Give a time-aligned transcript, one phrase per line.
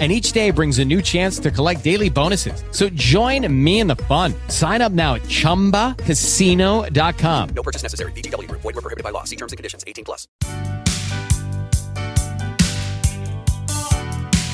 [0.00, 2.64] and each day brings a new chance to collect daily bonuses.
[2.72, 4.34] So join me in the fun.
[4.48, 7.48] Sign up now at ChumbaCasino.com.
[7.54, 8.10] No purchase necessary.
[8.12, 8.50] VGW.
[8.50, 9.22] Void were prohibited by law.
[9.22, 9.84] See terms and conditions.
[9.86, 10.26] 18 plus.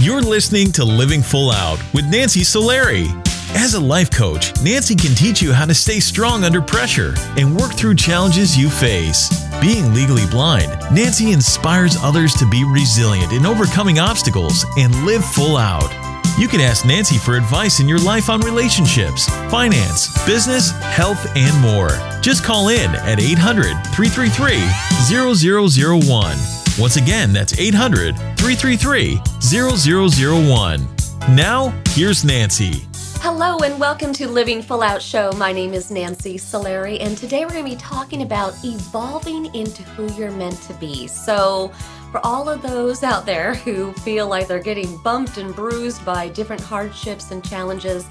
[0.00, 3.06] You're listening to Living Full Out with Nancy Solari.
[3.54, 7.56] As a life coach, Nancy can teach you how to stay strong under pressure and
[7.56, 9.28] work through challenges you face.
[9.60, 15.58] Being legally blind, Nancy inspires others to be resilient in overcoming obstacles and live full
[15.58, 15.92] out.
[16.38, 21.54] You can ask Nancy for advice in your life on relationships, finance, business, health, and
[21.60, 21.90] more.
[22.22, 24.66] Just call in at 800 333
[25.04, 26.36] 0001.
[26.78, 30.88] Once again, that's 800 333 0001.
[31.36, 32.89] Now, here's Nancy.
[33.22, 35.30] Hello and welcome to Living Full Out Show.
[35.32, 39.82] My name is Nancy Solari, and today we're going to be talking about evolving into
[39.82, 41.06] who you're meant to be.
[41.06, 41.70] So,
[42.12, 46.30] for all of those out there who feel like they're getting bumped and bruised by
[46.30, 48.06] different hardships and challenges,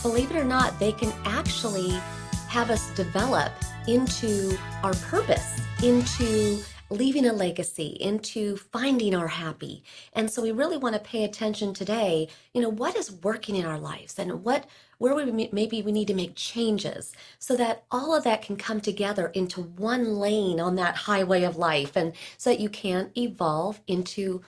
[0.00, 1.90] believe it or not, they can actually
[2.48, 3.50] have us develop
[3.88, 9.82] into our purpose, into leaving a legacy, into finding our happy.
[10.12, 13.64] And so we really want to pay attention today, you know, what is working in
[13.64, 14.66] our lives and what
[14.98, 18.80] where we maybe we need to make changes so that all of that can come
[18.80, 23.80] together into one lane on that highway of life and so that you can evolve
[23.88, 24.42] into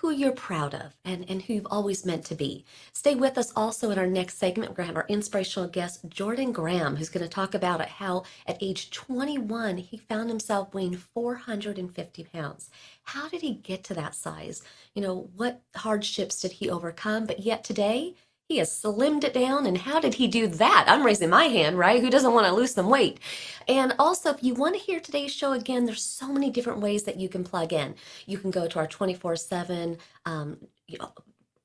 [0.00, 2.64] who you're proud of and, and who you've always meant to be.
[2.92, 4.70] Stay with us also in our next segment.
[4.70, 8.24] We're going to have our inspirational guest, Jordan Graham, who's going to talk about how
[8.46, 12.70] at age 21, he found himself weighing 450 pounds.
[13.04, 14.62] How did he get to that size?
[14.94, 17.24] You know, what hardships did he overcome?
[17.26, 18.14] But yet today,
[18.48, 19.66] he has slimmed it down.
[19.66, 20.84] And how did he do that?
[20.88, 22.00] I'm raising my hand, right?
[22.00, 23.18] Who doesn't want to lose some weight?
[23.66, 27.02] And also, if you want to hear today's show again, there's so many different ways
[27.04, 27.96] that you can plug in.
[28.26, 29.98] You can go to our 24 um, 7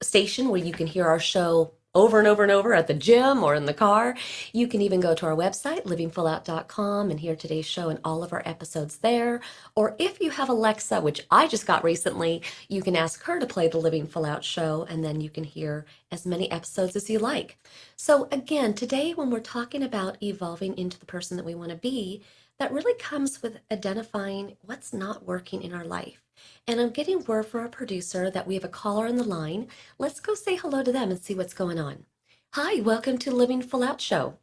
[0.02, 3.44] station where you can hear our show over and over and over at the gym
[3.44, 4.16] or in the car.
[4.54, 8.32] You can even go to our website, livingfullout.com, and hear today's show and all of
[8.32, 9.42] our episodes there.
[9.76, 13.46] Or if you have Alexa, which I just got recently, you can ask her to
[13.46, 17.10] play the Living Full Out show, and then you can hear as many episodes as
[17.10, 17.58] you like.
[17.96, 21.78] So, again, today, when we're talking about evolving into the person that we want to
[21.78, 22.24] be,
[22.62, 26.22] that really comes with identifying what's not working in our life.
[26.68, 29.68] And I'm getting word from our producer that we have a caller on the line.
[29.98, 32.06] Let's go say hello to them and see what's going on.
[32.54, 34.38] Hi, welcome to Living Full Out Show.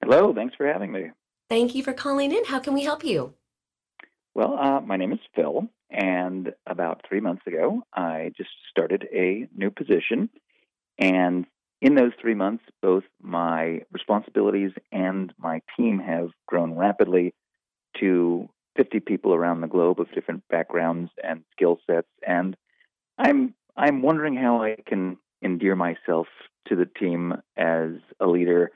[0.00, 1.10] Hello, thanks for having me.
[1.50, 2.44] Thank you for calling in.
[2.44, 3.34] How can we help you?
[4.36, 9.48] Well, uh, my name is Phil, and about three months ago, I just started a
[9.52, 10.30] new position.
[10.96, 11.46] And
[11.82, 17.34] in those three months, both my responsibilities and my team have grown rapidly
[17.98, 22.06] to 50 people around the globe of different backgrounds and skill sets.
[22.26, 22.56] And
[23.18, 26.28] I'm I'm wondering how I can endear myself
[26.68, 27.90] to the team as
[28.20, 28.70] a leader,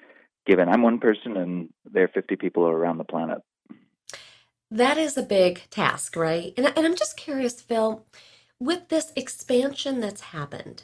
[0.45, 3.39] given I'm one person and there are 50 people around the planet.
[4.69, 6.53] That is a big task, right?
[6.56, 8.05] And, and I'm just curious, Phil,
[8.59, 10.83] with this expansion that's happened,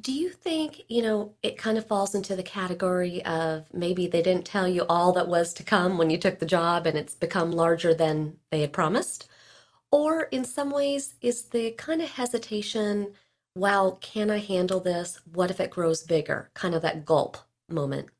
[0.00, 4.22] do you think, you know, it kind of falls into the category of maybe they
[4.22, 7.14] didn't tell you all that was to come when you took the job and it's
[7.14, 9.28] become larger than they had promised?
[9.90, 13.12] Or in some ways, is the kind of hesitation,
[13.54, 15.20] wow, can I handle this?
[15.30, 16.50] What if it grows bigger?
[16.54, 17.36] Kind of that gulp
[17.68, 18.08] moment.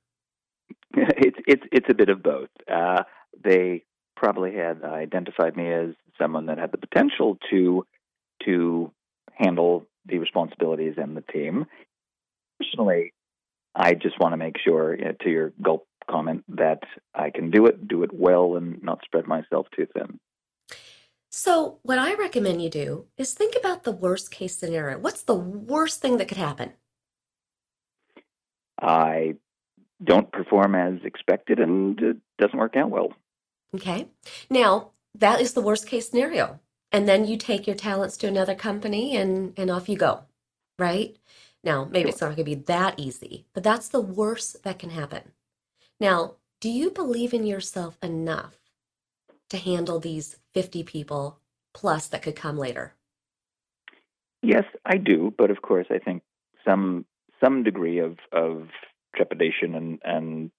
[0.94, 2.50] It's it's it's a bit of both.
[2.71, 3.05] Uh,
[3.43, 3.84] they
[4.15, 7.87] probably had identified me as someone that had the potential to
[8.44, 8.93] to
[9.32, 11.67] handle the responsibilities and the team.
[12.61, 13.13] Personally,
[13.75, 16.83] I just want to make sure, you know, to your gulp comment, that
[17.15, 20.19] I can do it, do it well, and not spread myself too thin.
[21.31, 24.99] So, what I recommend you do is think about the worst case scenario.
[24.99, 26.73] What's the worst thing that could happen?
[28.81, 29.37] I
[30.03, 33.15] don't perform as expected and it doesn't work out well.
[33.75, 34.09] Okay.
[34.50, 36.61] Now, that is the worst case scenario
[36.93, 40.23] and then you take your talents to another company and and off you go
[40.79, 41.17] right?
[41.65, 44.91] Now maybe it's not going to be that easy but that's the worst that can
[44.91, 45.33] happen.
[45.99, 48.56] Now do you believe in yourself enough
[49.50, 51.39] to handle these 50 people
[51.75, 52.95] plus that could come later?
[54.43, 56.23] Yes i do but of course i think
[56.65, 57.06] some
[57.43, 58.69] some degree of of
[59.15, 60.50] trepidation and and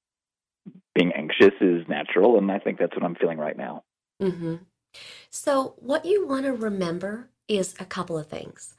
[0.95, 3.83] being anxious is natural and i think that's what i'm feeling right now.
[4.21, 4.56] Mm-hmm.
[5.29, 8.75] So, what you want to remember is a couple of things.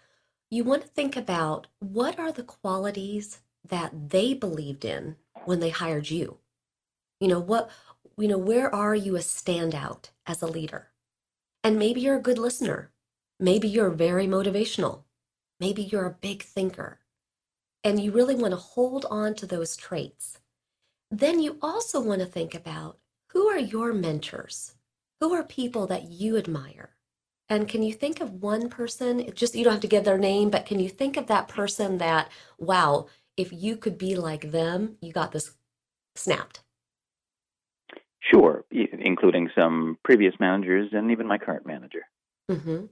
[0.50, 5.70] You want to think about what are the qualities that they believed in when they
[5.70, 6.38] hired you?
[7.20, 7.70] You know, what,
[8.16, 10.88] you know, where are you a standout as a leader?
[11.62, 12.90] And maybe you're a good listener.
[13.40, 15.02] Maybe you're very motivational.
[15.58, 17.00] Maybe you're a big thinker.
[17.82, 20.38] And you really want to hold on to those traits.
[21.10, 24.74] Then you also want to think about who are your mentors?
[25.20, 26.90] Who are people that you admire?
[27.48, 29.30] And can you think of one person?
[29.34, 31.98] Just you don't have to give their name, but can you think of that person
[31.98, 33.06] that, wow,
[33.36, 35.54] if you could be like them, you got this
[36.16, 36.60] snapped?
[38.20, 42.06] Sure, including some previous managers and even my current manager.
[42.50, 42.86] Mm-hmm.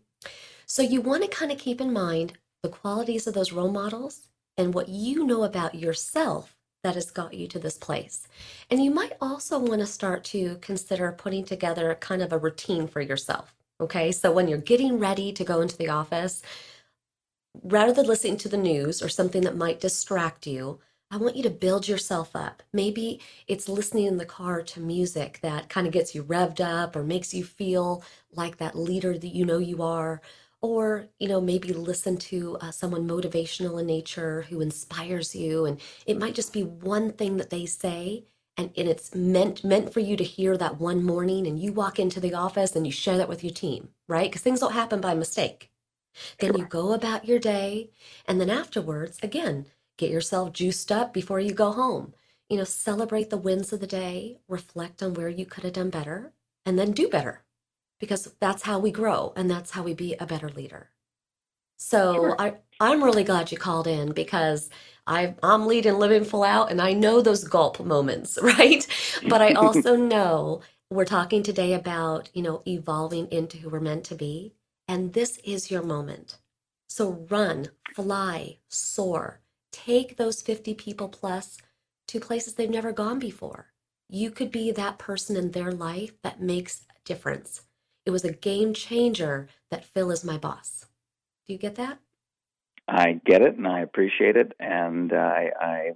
[0.67, 4.29] So you want to kind of keep in mind the qualities of those role models
[4.57, 8.27] and what you know about yourself that has got you to this place.
[8.71, 12.87] And you might also want to start to consider putting together kind of a routine
[12.89, 13.55] for yourself.
[13.81, 16.43] Okay, so when you're getting ready to go into the office,
[17.63, 20.81] rather than listening to the news or something that might distract you,
[21.11, 22.63] I want you to build yourself up.
[22.73, 26.97] Maybe it's listening in the car to music that kind of gets you revved up
[26.97, 28.03] or makes you feel
[28.33, 30.23] like that leader that you know you are.
[30.63, 35.67] Or, you know, maybe listen to uh, someone motivational in nature who inspires you.
[35.67, 38.25] And it might just be one thing that they say
[38.57, 41.99] and, and it's meant meant for you to hear that one morning and you walk
[41.99, 44.31] into the office and you share that with your team, right?
[44.31, 45.71] Because things don't happen by mistake.
[46.39, 47.91] Then you go about your day,
[48.27, 49.67] and then afterwards, again,
[49.97, 52.15] get yourself juiced up before you go home.
[52.51, 55.91] You know, celebrate the wins of the day, reflect on where you could have done
[55.91, 56.33] better,
[56.67, 57.43] and then do better
[58.03, 60.91] because that's how we grow and that's how we be a better leader.
[61.77, 62.37] So sure.
[62.37, 64.71] I, I'm really glad you called in because
[65.07, 68.85] I, I'm leading living full out and I know those gulp moments, right?
[69.29, 74.03] But I also know we're talking today about, you know, evolving into who we're meant
[74.07, 74.53] to be.
[74.89, 76.39] And this is your moment.
[76.89, 79.43] So run, fly, soar.
[79.71, 81.57] Take those 50 people plus
[82.09, 83.69] to places they've never gone before.
[84.09, 87.63] You could be that person in their life that makes a difference.
[88.05, 90.87] It was a game changer that Phil is my boss.
[91.47, 91.99] Do you get that?
[92.89, 94.53] I get it and I appreciate it.
[94.59, 95.91] And I, I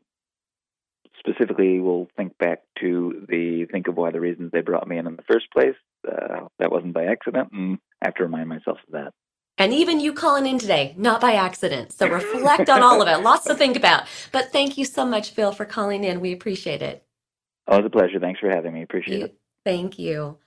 [1.19, 5.07] specifically will think back to the think of why the reasons they brought me in
[5.07, 5.75] in the first place.
[6.07, 9.13] Uh, that wasn't by accident, and I have to remind myself of that.
[9.59, 11.93] And even you calling in today, not by accident.
[11.93, 13.25] So reflect on all of it.
[13.25, 14.05] Lots to think about.
[14.31, 16.21] But thank you so much, Phil, for calling in.
[16.21, 17.05] We appreciate it.
[17.67, 18.21] Oh, it's a pleasure.
[18.21, 18.83] Thanks for having me.
[18.83, 19.39] Appreciate you, it.
[19.65, 20.39] Thank you.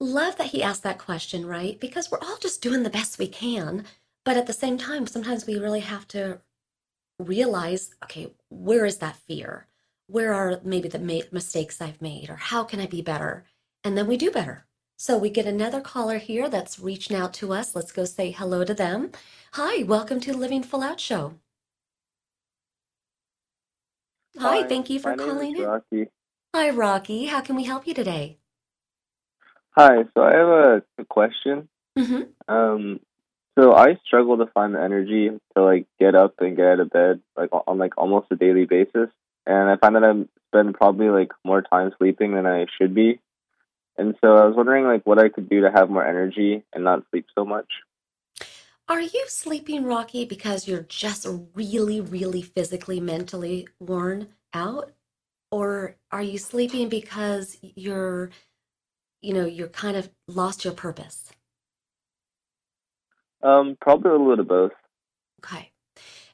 [0.00, 1.78] Love that he asked that question, right?
[1.80, 3.84] Because we're all just doing the best we can.
[4.24, 6.40] But at the same time, sometimes we really have to
[7.18, 9.66] realize okay, where is that fear?
[10.06, 12.30] Where are maybe the ma- mistakes I've made?
[12.30, 13.44] Or how can I be better?
[13.82, 14.66] And then we do better.
[14.96, 17.74] So we get another caller here that's reaching out to us.
[17.74, 19.10] Let's go say hello to them.
[19.52, 21.34] Hi, welcome to the Living Full Out Show.
[24.38, 25.62] Hi, Hi thank you for calling in.
[25.64, 26.08] Rocky.
[26.54, 27.26] Hi, Rocky.
[27.26, 28.38] How can we help you today?
[29.78, 31.68] Hi, so I have a, a question.
[31.96, 32.52] Mm-hmm.
[32.52, 32.98] Um,
[33.56, 36.90] so I struggle to find the energy to like get up and get out of
[36.90, 39.08] bed like on like almost a daily basis,
[39.46, 43.20] and I find that I spend probably like more time sleeping than I should be.
[43.96, 46.82] And so I was wondering like what I could do to have more energy and
[46.82, 47.68] not sleep so much.
[48.88, 51.24] Are you sleeping, Rocky, because you're just
[51.54, 54.90] really, really physically, mentally worn out?
[55.52, 58.30] Or are you sleeping because you're,
[59.20, 61.30] you know, you're kind of lost your purpose?
[63.42, 64.72] Um, probably a little bit of both.
[65.44, 65.72] Okay.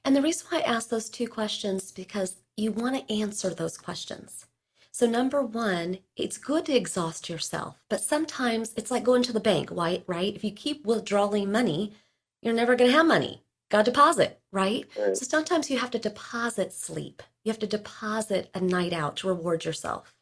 [0.05, 3.77] And the reason why I ask those two questions because you want to answer those
[3.77, 4.47] questions.
[4.93, 9.41] So, number one, it's good to exhaust yourself, but sometimes it's like going to the
[9.41, 10.05] bank, right?
[10.07, 10.37] Right?
[10.37, 11.95] If you keep withdrawing money,
[12.43, 13.43] you're never going to have money.
[13.71, 14.85] Got to deposit, right?
[14.97, 15.17] right?
[15.17, 17.23] So sometimes you have to deposit sleep.
[17.43, 20.15] You have to deposit a night out to reward yourself.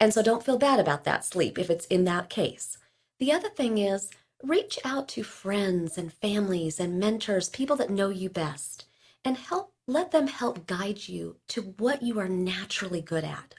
[0.00, 2.78] And so don't feel bad about that sleep if it's in that case.
[3.18, 4.10] The other thing is
[4.42, 8.86] reach out to friends and families and mentors, people that know you best,
[9.24, 13.54] and help let them help guide you to what you are naturally good at,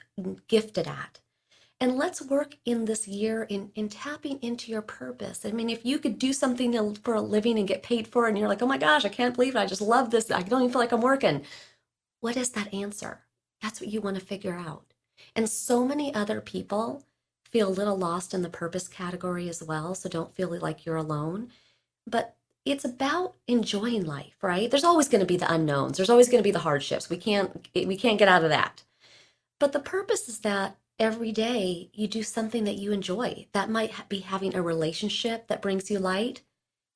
[0.48, 1.20] gifted at.
[1.80, 5.44] And let's work in this year in, in tapping into your purpose.
[5.44, 8.30] I mean, if you could do something for a living and get paid for it,
[8.30, 9.58] and you're like, oh my gosh, I can't believe it.
[9.58, 10.30] I just love this.
[10.30, 11.42] I don't even feel like I'm working.
[12.20, 13.20] What is that answer?
[13.62, 14.94] That's what you want to figure out.
[15.36, 17.04] And so many other people
[17.44, 19.94] feel a little lost in the purpose category as well.
[19.94, 21.50] So don't feel like you're alone.
[22.06, 24.70] But it's about enjoying life, right?
[24.70, 25.96] There's always going to be the unknowns.
[25.96, 27.08] There's always going to be the hardships.
[27.08, 28.82] We can't we can't get out of that.
[29.60, 33.46] But the purpose is that every day you do something that you enjoy.
[33.52, 36.42] That might be having a relationship that brings you light.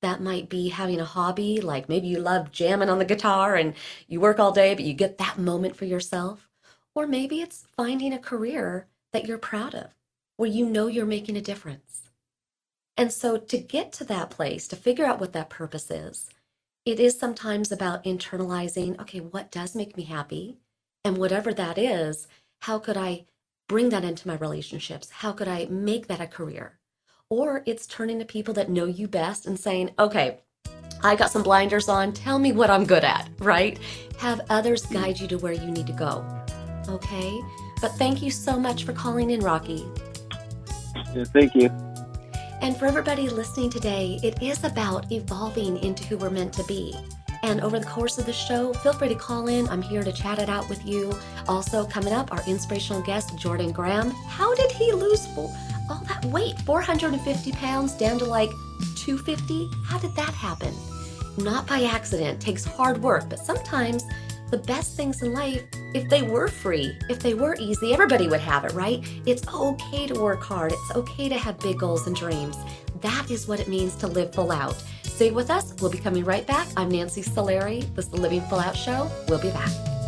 [0.02, 3.74] That might be having a hobby, like maybe you love jamming on the guitar and
[4.08, 6.49] you work all day, but you get that moment for yourself.
[7.00, 9.86] Or maybe it's finding a career that you're proud of,
[10.36, 12.10] where you know you're making a difference.
[12.94, 16.28] And so to get to that place, to figure out what that purpose is,
[16.84, 20.58] it is sometimes about internalizing, okay, what does make me happy?
[21.02, 22.28] And whatever that is,
[22.60, 23.24] how could I
[23.66, 25.08] bring that into my relationships?
[25.08, 26.80] How could I make that a career?
[27.30, 30.40] Or it's turning to people that know you best and saying, okay,
[31.02, 32.12] I got some blinders on.
[32.12, 33.78] Tell me what I'm good at, right?
[34.18, 36.39] Have others guide you to where you need to go.
[36.88, 37.40] Okay?
[37.80, 39.86] But thank you so much for calling in, Rocky.
[41.14, 41.70] Yeah, thank you.
[42.62, 46.94] And for everybody listening today, it is about evolving into who we're meant to be.
[47.42, 49.66] And over the course of the show, feel free to call in.
[49.68, 51.12] I'm here to chat it out with you.
[51.48, 54.10] Also, coming up, our inspirational guest, Jordan Graham.
[54.28, 56.58] How did he lose all that weight?
[56.60, 58.50] 450 pounds down to like
[58.96, 59.70] 250?
[59.86, 60.74] How did that happen?
[61.38, 64.04] Not by accident, takes hard work, but sometimes
[64.50, 65.62] the best things in life,
[65.94, 69.00] if they were free, if they were easy, everybody would have it, right?
[69.26, 70.72] It's okay to work hard.
[70.72, 72.56] It's okay to have big goals and dreams.
[73.00, 74.82] That is what it means to live full out.
[75.02, 75.74] Stay with us.
[75.80, 76.66] We'll be coming right back.
[76.76, 77.82] I'm Nancy Solari.
[77.94, 79.10] This is the Living Full Out Show.
[79.28, 79.99] We'll be back.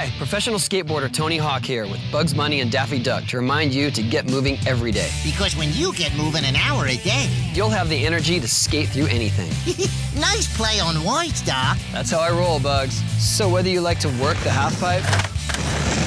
[0.00, 3.90] Hi, professional skateboarder Tony Hawk here with Bugs Bunny and Daffy Duck to remind you
[3.90, 5.10] to get moving every day.
[5.22, 8.88] Because when you get moving an hour a day, You'll have the energy to skate
[8.88, 9.50] through anything.
[10.18, 11.76] nice play on words, Doc.
[11.92, 12.94] That's how I roll, Bugs.
[13.22, 15.02] So whether you like to work the half pipe,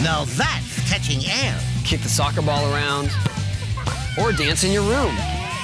[0.03, 1.55] Now that's catching air.
[1.85, 3.12] kick the soccer ball around,
[4.19, 5.15] or dance in your room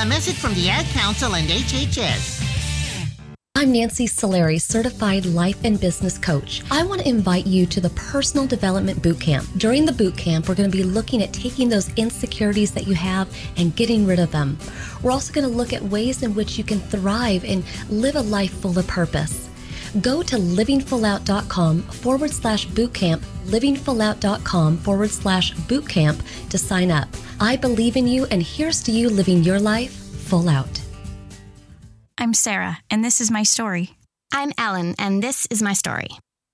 [0.00, 2.43] A message from the Ad Council and HHS.
[3.56, 6.64] I'm Nancy Solari, certified life and business coach.
[6.72, 9.46] I want to invite you to the Personal Development Boot Camp.
[9.58, 12.94] During the boot camp, we're going to be looking at taking those insecurities that you
[12.94, 14.58] have and getting rid of them.
[15.04, 18.22] We're also going to look at ways in which you can thrive and live a
[18.22, 19.48] life full of purpose.
[20.00, 27.08] Go to livingfullout.com forward slash bootcamp, livingfullout.com forward slash bootcamp to sign up.
[27.38, 30.83] I believe in you, and here's to you living your life full out.
[32.16, 33.96] I'm Sarah, and this is my story.
[34.32, 36.08] I'm Ellen, and this is my story.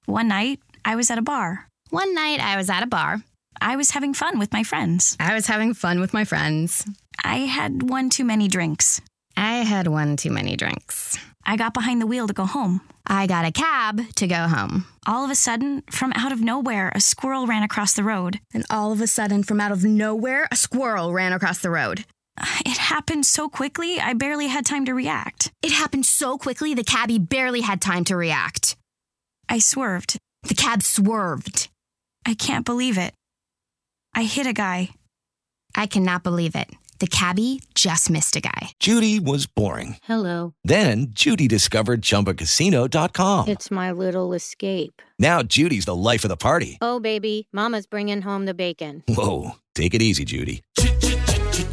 [0.07, 1.67] One night, I was at a bar.
[1.91, 3.23] One night I was at a bar.
[3.61, 5.17] I was having fun with my friends.
[5.21, 6.87] I was having fun with my friends.
[7.23, 9.03] I had one too many drinks.
[9.37, 11.19] I had one too many drinks.
[11.45, 12.81] I got behind the wheel to go home.
[13.07, 14.87] I got a cab to go home.
[15.07, 18.41] All of a sudden, from out of nowhere, a squirrel ran across the road.
[18.55, 22.05] And all of a sudden, from out of nowhere, a squirrel ran across the road.
[22.65, 25.53] It happened so quickly, I barely had time to react.
[25.63, 28.77] It happened so quickly, the cabbie barely had time to react.
[29.49, 30.19] I swerved.
[30.45, 31.69] The cab swerved.
[32.25, 33.13] I can't believe it.
[34.15, 34.91] I hit a guy.
[35.75, 36.71] I cannot believe it.
[36.99, 38.73] The cabbie just missed a guy.
[38.79, 39.97] Judy was boring.
[40.03, 40.53] Hello.
[40.65, 43.49] Then Judy discovered ChumbaCasino.com.
[43.49, 45.01] It's my little escape.
[45.19, 46.77] Now Judy's the life of the party.
[46.83, 49.03] Oh, baby, Mama's bringing home the bacon.
[49.09, 50.63] Whoa, take it easy, Judy.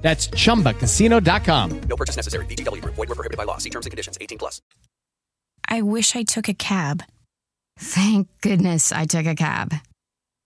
[0.00, 1.80] That's chumbacasino.com.
[1.88, 2.46] No purchase necessary.
[2.46, 2.94] VGW Group.
[2.94, 3.58] Void where prohibited by law.
[3.58, 4.16] See terms and conditions.
[4.20, 4.62] 18 plus.
[5.68, 7.02] I wish I took a cab.
[7.78, 9.74] Thank goodness I took a cab.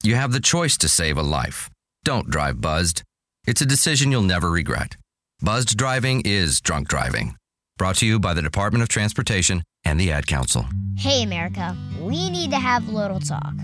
[0.02, 1.70] You have the choice to save a life.
[2.04, 3.02] Don't drive buzzed.
[3.46, 4.96] It's a decision you'll never regret.
[5.40, 7.36] Buzzed driving is drunk driving.
[7.78, 10.66] Brought to you by the Department of Transportation and the Ad Council.
[10.96, 13.54] Hey, America, we need to have a little talk.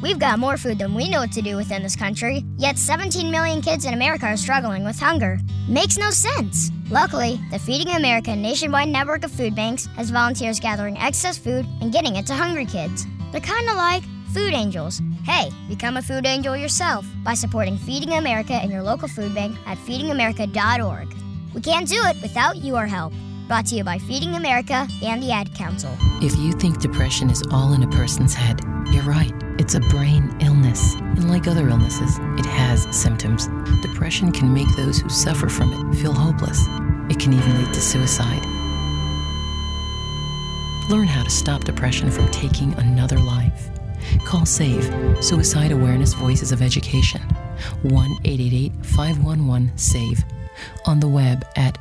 [0.00, 2.78] We've got more food than we know what to do with in this country, yet
[2.78, 5.40] 17 million kids in America are struggling with hunger.
[5.68, 6.70] Makes no sense.
[6.88, 11.92] Luckily, the Feeding America nationwide network of food banks has volunteers gathering excess food and
[11.92, 13.06] getting it to hungry kids.
[13.32, 15.02] They're kind of like food angels.
[15.24, 19.56] Hey, become a food angel yourself by supporting Feeding America and your local food bank
[19.66, 21.14] at feedingamerica.org.
[21.54, 23.12] We can't do it without your help.
[23.48, 25.96] Brought to you by Feeding America and the Ad Council.
[26.20, 28.60] If you think depression is all in a person's head,
[28.92, 29.32] you're right.
[29.58, 30.96] It's a brain illness.
[30.96, 33.48] And like other illnesses, it has symptoms.
[33.80, 36.62] Depression can make those who suffer from it feel hopeless.
[37.08, 38.44] It can even lead to suicide.
[40.90, 43.70] Learn how to stop depression from taking another life.
[44.26, 47.22] Call SAVE, Suicide Awareness Voices of Education,
[47.80, 50.22] 1 888 511 SAVE,
[50.84, 51.78] on the web at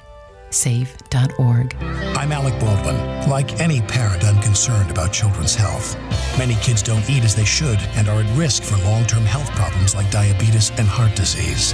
[0.50, 1.76] save.org.
[2.18, 3.30] I'm Alec Baldwin.
[3.30, 5.96] Like any parent, I'm concerned about children's health.
[6.38, 9.50] Many kids don't eat as they should and are at risk for long term health
[9.52, 11.74] problems like diabetes and heart disease.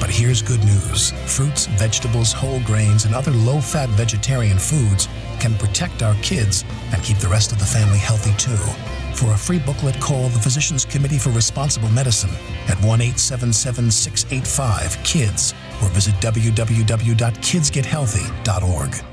[0.00, 5.08] But here's good news fruits, vegetables, whole grains, and other low fat vegetarian foods
[5.40, 9.01] can protect our kids and keep the rest of the family healthy too.
[9.14, 12.30] For a free booklet, call the Physicians Committee for Responsible Medicine
[12.68, 19.11] at 1 877 685 KIDS or visit www.kidsgethealthy.org.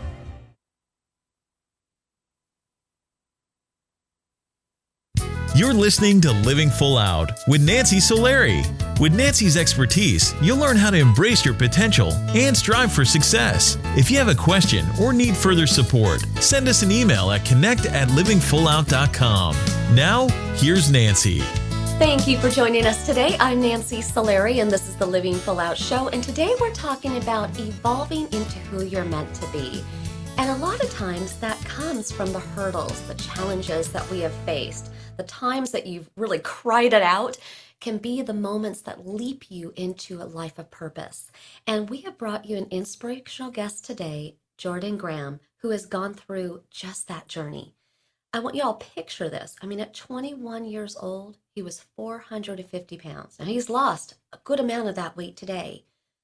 [5.59, 8.63] You're listening to Living Full Out with Nancy Solari.
[8.97, 13.77] With Nancy's expertise, you'll learn how to embrace your potential and strive for success.
[13.97, 17.87] If you have a question or need further support, send us an email at connect
[17.87, 19.55] at livingfullout.com.
[19.93, 21.39] Now, here's Nancy.
[21.99, 23.35] Thank you for joining us today.
[23.41, 26.07] I'm Nancy Solari, and this is the Living Full Out Show.
[26.07, 29.83] And today we're talking about evolving into who you're meant to be.
[30.37, 34.31] And a lot of times that comes from the hurdles, the challenges that we have
[34.45, 37.37] faced, the times that you've really cried it out
[37.81, 41.29] can be the moments that leap you into a life of purpose.
[41.67, 46.63] And we have brought you an inspirational guest today, Jordan Graham, who has gone through
[46.71, 47.75] just that journey.
[48.31, 49.57] I want you all to picture this.
[49.61, 53.37] I mean, at 21 years old, he was 450 pounds.
[53.39, 55.83] Now he's lost a good amount of that weight today.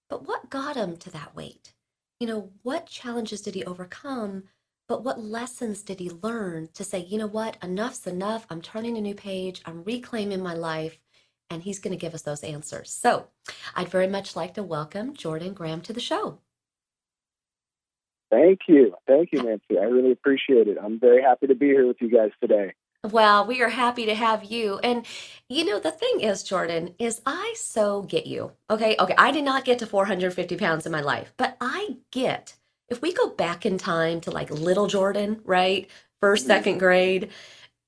[0.10, 1.74] But what got him to that weight?
[2.22, 4.44] You know, what challenges did he overcome?
[4.88, 8.46] But what lessons did he learn to say, you know what, enough's enough.
[8.50, 9.62] I'm turning a new page.
[9.66, 11.00] I'm reclaiming my life.
[11.50, 12.92] And he's going to give us those answers.
[12.92, 13.28] So
[13.76, 16.40] I'd very much like to welcome Jordan Graham to the show.
[18.32, 18.96] Thank you.
[19.08, 19.78] Thank you, Nancy.
[19.80, 20.78] I really appreciate it.
[20.82, 22.74] I'm very happy to be here with you guys today.
[23.04, 24.80] Well, we are happy to have you.
[24.80, 25.06] And
[25.48, 28.52] you know, the thing is, Jordan, is I so get you.
[28.70, 28.96] Okay.
[29.00, 29.16] Okay.
[29.18, 32.56] I did not get to 450 pounds in my life, but I get
[32.90, 35.90] if we go back in time to like little Jordan, right?
[36.22, 36.52] First, mm-hmm.
[36.52, 37.30] second grade,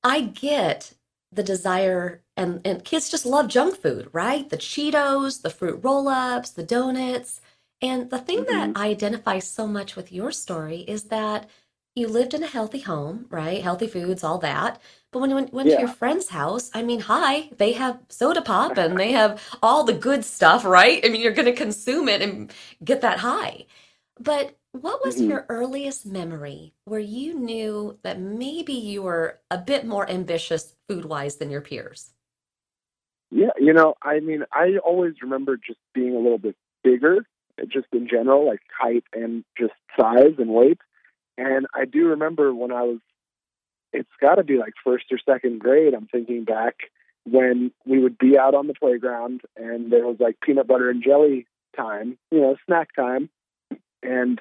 [0.03, 0.93] I get
[1.31, 4.49] the desire and, and kids just love junk food, right?
[4.49, 7.41] The Cheetos, the fruit roll-ups, the donuts.
[7.81, 8.77] And the thing that mm-hmm.
[8.77, 11.49] I identify so much with your story is that
[11.95, 13.61] you lived in a healthy home, right?
[13.61, 14.79] Healthy foods, all that.
[15.11, 18.41] But when you went, went to your friend's house, I mean, hi, they have soda
[18.41, 21.03] pop and they have all the good stuff, right?
[21.03, 23.65] I mean, you're going to consume it and get that high.
[24.19, 25.29] But what was Mhm.
[25.29, 31.05] your earliest memory where you knew that maybe you were a bit more ambitious food
[31.05, 32.13] wise than your peers?
[33.29, 37.25] Yeah, you know, I mean, I always remember just being a little bit bigger,
[37.67, 40.79] just in general, like height and just size and weight.
[41.37, 42.99] And I do remember when I was,
[43.93, 45.93] it's got to be like first or second grade.
[45.93, 46.75] I'm thinking back
[47.25, 51.03] when we would be out on the playground and there was like peanut butter and
[51.03, 53.29] jelly time, you know, snack time.
[54.01, 54.39] And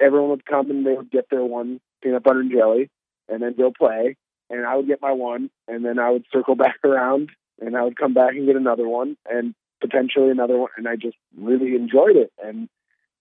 [0.00, 2.90] everyone would come and they would get their one peanut butter and jelly
[3.28, 4.16] and then go play.
[4.50, 7.30] And I would get my one and then I would circle back around
[7.60, 10.70] and I would come back and get another one and potentially another one.
[10.76, 12.32] And I just really enjoyed it.
[12.42, 12.68] And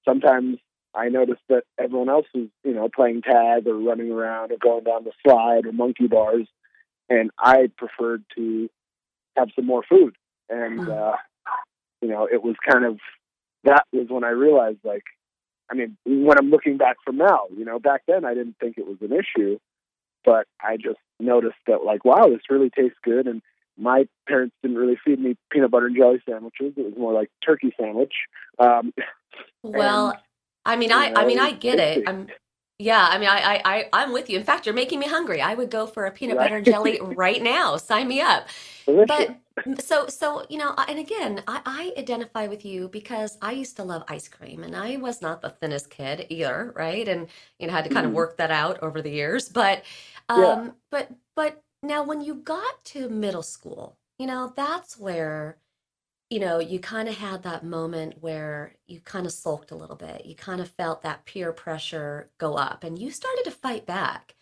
[0.06, 0.58] sometimes
[0.96, 4.84] I noticed that everyone else was, you know, playing tag or running around or going
[4.84, 6.48] down the slide or monkey bars.
[7.10, 8.70] And I preferred to
[9.36, 10.16] have some more food.
[10.50, 11.16] And, uh,
[12.02, 13.00] you know, it was kind of,
[13.64, 15.04] that was when I realized, like,
[15.74, 18.78] I mean, when I'm looking back from now, you know, back then I didn't think
[18.78, 19.58] it was an issue,
[20.24, 23.26] but I just noticed that, like, wow, this really tastes good.
[23.26, 23.42] And
[23.76, 26.74] my parents didn't really feed me peanut butter and jelly sandwiches.
[26.78, 28.14] It was more like turkey sandwich.
[28.60, 28.94] Um,
[29.64, 30.20] Well, and,
[30.64, 32.04] I mean, I, I mean, I get it.
[32.08, 32.28] I'm,
[32.78, 34.38] yeah, I mean, I, I, I, I'm with you.
[34.38, 35.42] In fact, you're making me hungry.
[35.42, 37.78] I would go for a peanut butter and jelly right now.
[37.78, 38.48] Sign me up.
[38.86, 39.08] Delicious.
[39.08, 39.40] But
[39.80, 43.84] so so you know and again I, I identify with you because i used to
[43.84, 47.28] love ice cream and i was not the thinnest kid either right and
[47.60, 48.14] you know had to kind of Mhm.
[48.14, 49.84] work that out over the years but
[50.30, 50.74] um Yeah.
[50.92, 55.58] but but now when you got to middle school you know that's where
[56.30, 59.96] you know you kind of had that moment where you kind of sulked a little
[59.96, 63.86] bit you kind of felt that peer pressure go up and you started to fight
[63.86, 64.36] back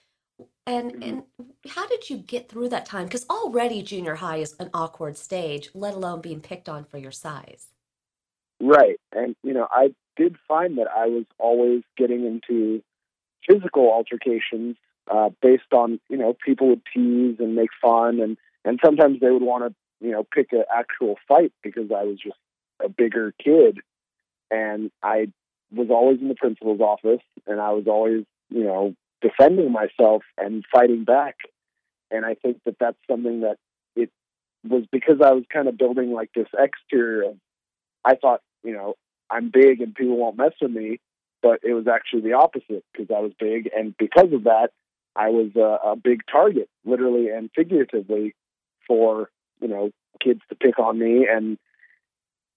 [0.65, 1.24] and and
[1.69, 3.06] how did you get through that time?
[3.06, 7.12] Because already junior high is an awkward stage, let alone being picked on for your
[7.12, 7.67] size.
[8.62, 9.00] Right.
[9.12, 12.84] And, you know, I did find that I was always getting into
[13.47, 14.78] physical altercations
[15.10, 18.19] uh, based on, you know, people would tease and make fun.
[18.19, 22.04] And, and sometimes they would want to, you know, pick an actual fight because I
[22.04, 22.38] was just
[22.84, 23.80] a bigger kid.
[24.52, 25.32] And I
[25.74, 30.63] was always in the principal's office and I was always, you know, defending myself and
[30.71, 31.36] fighting back.
[32.10, 33.57] And I think that that's something that
[33.95, 34.10] it
[34.67, 37.34] was because I was kind of building like this exterior
[38.03, 38.95] I thought, you know,
[39.29, 40.99] I'm big and people won't mess with me,
[41.41, 44.69] but it was actually the opposite because I was big, and because of that,
[45.15, 48.36] I was a, a big target, literally and figuratively,
[48.88, 49.29] for
[49.62, 49.91] you know
[50.23, 51.27] kids to pick on me.
[51.29, 51.57] And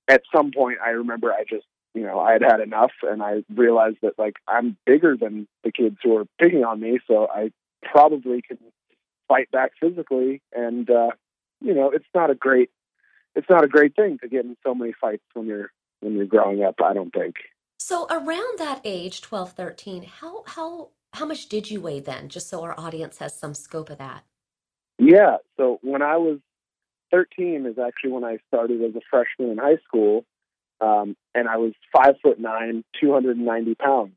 [0.08, 3.44] at some point, I remember I just, you know, I had had enough, and I
[3.54, 7.52] realized that like I'm bigger than the kids who are picking on me, so I
[7.82, 8.58] probably can
[9.28, 11.10] fight back physically, and uh,
[11.60, 12.70] you know, it's not a great
[13.34, 16.26] it's not a great thing to get in so many fights when you're when you're
[16.26, 16.76] growing up.
[16.84, 17.36] I don't think.
[17.78, 22.28] So around that age, 12, 13, how how how much did you weigh then?
[22.28, 24.24] Just so our audience has some scope of that.
[24.98, 25.36] Yeah.
[25.56, 26.38] So when I was
[27.10, 30.24] 13 is actually when I started as a freshman in high school,
[30.84, 34.12] um, and I was five foot nine, 290 pounds.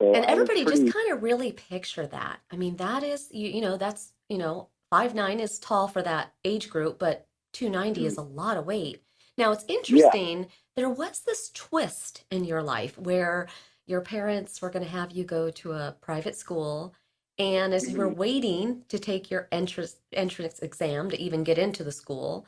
[0.00, 2.40] So and everybody pretty- just kind of really picture that.
[2.50, 6.02] I mean, that is you you know, that's, you know, five nine is tall for
[6.02, 9.02] that age group, but 290 is a lot of weight.
[9.36, 13.48] Now, it's interesting, there was this twist in your life where
[13.86, 16.94] your parents were going to have you go to a private school
[17.38, 21.84] and as you were waiting to take your entrance entrance exam to even get into
[21.84, 22.46] the school,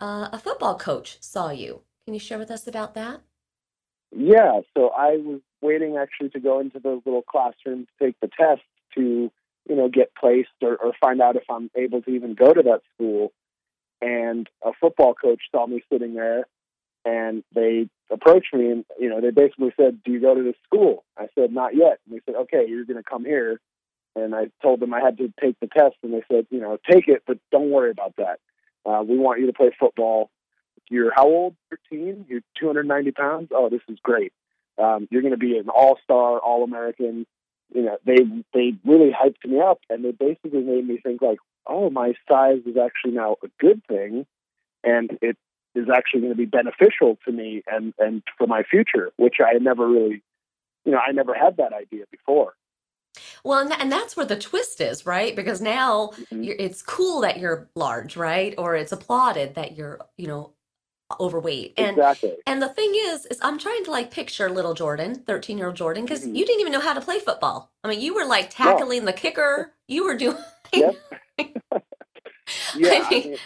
[0.00, 1.82] uh, a football coach saw you.
[2.04, 3.20] Can you share with us about that?
[4.14, 8.28] Yeah, so I was waiting actually to go into those little classrooms to take the
[8.28, 8.62] test
[8.96, 9.30] to,
[9.68, 12.62] you know, get placed or, or find out if I'm able to even go to
[12.62, 13.32] that school.
[14.00, 16.46] And a football coach saw me sitting there
[17.04, 20.56] and they approached me and, you know, they basically said, Do you go to this
[20.64, 21.04] school?
[21.16, 22.00] I said, Not yet.
[22.04, 23.60] And they said, Okay, you're going to come here.
[24.14, 26.76] And I told them I had to take the test and they said, You know,
[26.90, 28.40] take it, but don't worry about that.
[28.84, 30.30] Uh, we want you to play football
[30.90, 31.56] you're how old?
[31.70, 32.26] 13.
[32.28, 33.48] You're 290 pounds.
[33.52, 34.32] Oh, this is great.
[34.78, 37.26] Um, you're going to be an all-star, all-American.
[37.74, 38.18] You know, they
[38.52, 42.60] they really hyped me up, and they basically made me think like, oh, my size
[42.66, 44.26] is actually now a good thing,
[44.84, 45.36] and it
[45.74, 49.54] is actually going to be beneficial to me and and for my future, which I
[49.54, 50.22] had never really,
[50.84, 52.54] you know, I never had that idea before.
[53.44, 55.34] Well, and, and that's where the twist is, right?
[55.36, 56.42] Because now Mm-hmm.
[56.42, 58.54] you're, it's cool that you're large, right?
[58.58, 60.52] Or it's applauded that you're, you know,
[61.20, 61.74] overweight.
[61.76, 62.34] And Exactly.
[62.46, 65.76] and the thing is, is I'm trying to like picture little Jordan, 13 year old
[65.76, 66.34] Jordan, because Mm-hmm.
[66.36, 67.70] you didn't even know how to play football.
[67.84, 69.72] I mean, you were like tackling the kicker.
[69.88, 70.36] You were doing.
[72.76, 73.36] Yeah, I, mean,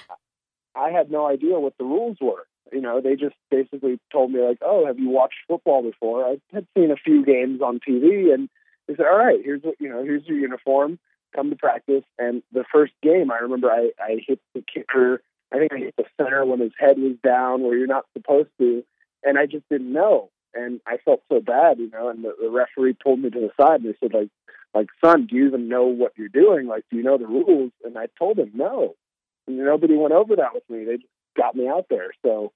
[0.74, 2.46] I had no idea what the rules were.
[2.72, 6.40] You know, they just basically told me like, "Oh, have you watched football before?" I
[6.52, 8.48] had seen a few games on TV, and
[8.88, 10.02] they said, "All right, here's what you know.
[10.02, 10.98] Here's your uniform.
[11.34, 15.22] Come to practice." And the first game, I remember I, I hit the kicker.
[15.52, 18.50] I think I hit the center when his head was down, where you're not supposed
[18.58, 18.84] to,
[19.22, 20.30] and I just didn't know.
[20.54, 22.08] And I felt so bad, you know.
[22.08, 24.30] And the, the referee pulled me to the side and they said, like,
[24.74, 26.66] like son, do you even know what you're doing?
[26.66, 27.72] Like, do you know the rules?
[27.84, 28.94] And I told him no.
[29.46, 30.84] And nobody went over that with me.
[30.84, 32.10] They just got me out there.
[32.24, 32.52] So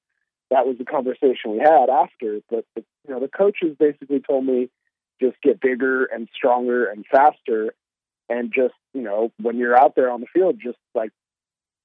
[0.51, 2.41] that was the conversation we had after.
[2.51, 4.71] But the, you know, the coaches basically told me
[5.21, 7.75] just get bigger and stronger and faster,
[8.29, 11.11] and just you know, when you're out there on the field, just like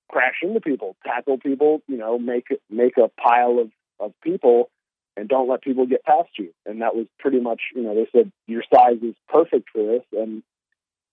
[0.10, 4.70] crash into people, tackle people, you know, make make a pile of of people,
[5.18, 6.54] and don't let people get past you.
[6.66, 10.04] And that was pretty much, you know, they said your size is perfect for this,
[10.12, 10.44] and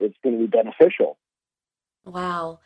[0.00, 1.16] it's going to be beneficial.
[2.04, 2.58] Wow.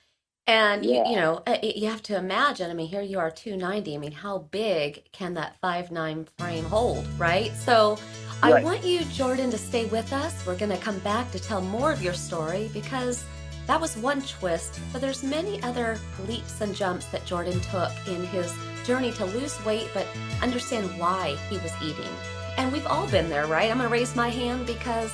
[0.48, 1.08] And you, Yeah.
[1.10, 3.94] you know, uh, you have to imagine, I mean, here you are 290.
[3.94, 7.52] I mean, how big can that five nine frame hold, right?
[7.52, 7.98] So
[8.42, 8.62] I Right.
[8.62, 10.46] want you, Jordan, to stay with us.
[10.46, 13.24] We're going to come back to tell more of your story because
[13.66, 18.24] that was one twist, but there's many other leaps and jumps that Jordan took in
[18.26, 18.52] his
[18.84, 20.06] journey to lose weight, but
[20.40, 22.10] understand why he was eating.
[22.56, 23.70] And we've all been there, right?
[23.70, 25.12] I'm going to raise my hand because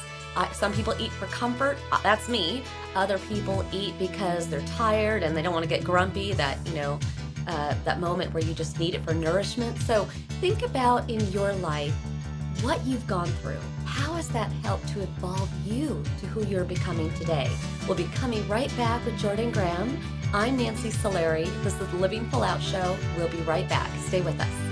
[0.52, 1.78] some people eat for comfort.
[1.90, 2.62] Uh, That's me.
[2.94, 6.32] Other people eat because they're tired and they don't want to get grumpy.
[6.32, 7.00] That you know,
[7.46, 9.78] uh, that moment where you just need it for nourishment.
[9.78, 10.04] So
[10.40, 11.94] think about in your life
[12.60, 13.60] what you've gone through.
[13.84, 17.50] How has that helped to evolve you to who you're becoming today?
[17.86, 19.98] We'll be coming right back with Jordan Graham.
[20.32, 21.46] I'm Nancy Solari.
[21.62, 22.96] This is the Living Full Out Show.
[23.16, 23.90] We'll be right back.
[24.06, 24.71] Stay with us.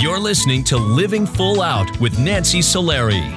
[0.00, 3.36] You're listening to Living Full Out with Nancy Solari.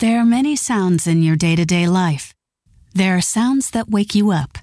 [0.00, 2.34] There are many sounds in your day to day life.
[2.94, 4.58] There are sounds that wake you up,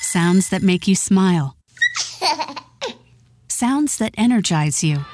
[0.00, 1.58] sounds that make you smile,
[3.50, 5.04] sounds that energize you.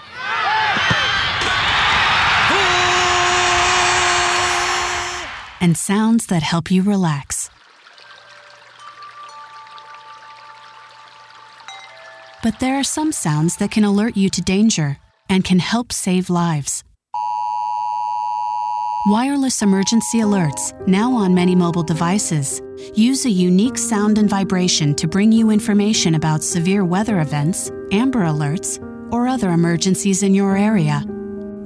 [5.61, 7.39] And sounds that help you relax.
[12.51, 16.29] But there are some sounds that can alert you to danger and can help save
[16.29, 16.83] lives.
[19.07, 22.61] Wireless emergency alerts, now on many mobile devices,
[22.93, 28.25] use a unique sound and vibration to bring you information about severe weather events, amber
[28.25, 28.83] alerts,
[29.13, 31.05] or other emergencies in your area.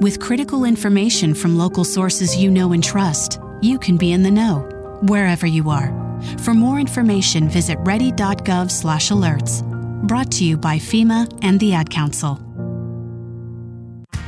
[0.01, 4.31] With critical information from local sources you know and trust, you can be in the
[4.31, 4.69] know,
[5.05, 5.89] wherever you are.
[6.41, 9.74] For more information, visit ready.gov/alerts.
[10.05, 12.35] Brought to you by FEMA and the Ad Council.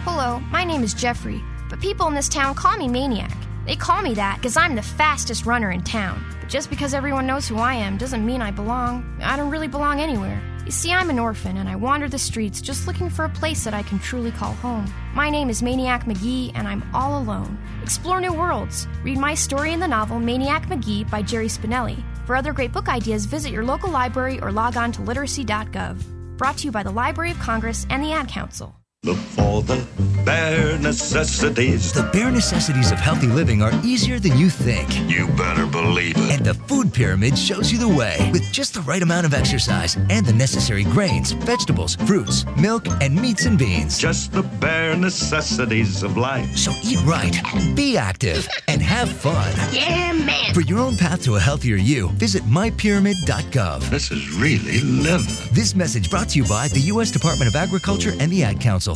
[0.05, 3.37] Hello, my name is Jeffrey, but people in this town call me Maniac.
[3.67, 6.25] They call me that because I'm the fastest runner in town.
[6.41, 9.21] But just because everyone knows who I am doesn't mean I belong.
[9.23, 10.41] I don't really belong anywhere.
[10.65, 13.63] You see, I'm an orphan and I wander the streets just looking for a place
[13.65, 14.91] that I can truly call home.
[15.15, 17.59] My name is Maniac Magee and I'm all alone.
[17.83, 18.89] Explore new worlds.
[19.03, 22.03] Read my story in the novel Maniac Magee by Jerry Spinelli.
[22.27, 26.37] For other great book ideas, visit your local library or log on to literacy.gov.
[26.37, 28.75] Brought to you by the Library of Congress and the Ad Council.
[29.07, 29.87] Look for the
[30.25, 31.93] bare necessities.
[31.93, 34.89] The bare necessities of healthy living are easier than you think.
[35.09, 36.33] You better believe it.
[36.33, 39.95] And the food pyramid shows you the way with just the right amount of exercise
[40.11, 43.97] and the necessary grains, vegetables, fruits, milk, and meats and beans.
[43.97, 46.57] Just the bare necessities of life.
[46.57, 47.41] So eat right,
[47.77, 49.55] be active, and have fun.
[49.73, 50.53] Yeah, man.
[50.53, 53.89] For your own path to a healthier you, visit mypyramid.gov.
[53.89, 55.33] This is really living.
[55.53, 57.13] This message brought to you by the U.S.
[57.13, 58.96] Department of Agriculture and the Ad Council.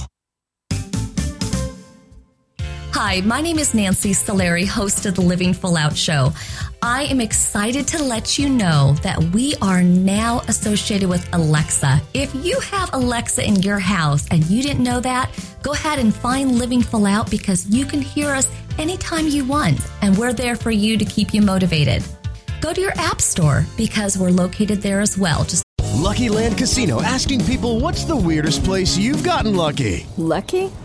[3.03, 6.35] Hi, my name is Nancy Solari, host of the Living Full Out Show.
[6.83, 11.99] I am excited to let you know that we are now associated with Alexa.
[12.13, 15.31] If you have Alexa in your house and you didn't know that,
[15.63, 19.81] go ahead and find Living Full Out because you can hear us anytime you want,
[20.03, 22.05] and we're there for you to keep you motivated.
[22.61, 25.45] Go to your App Store because we're located there as well.
[25.45, 25.65] Just
[26.01, 30.07] Lucky Land Casino asking people what's the weirdest place you've gotten lucky?
[30.17, 30.73] Lucky?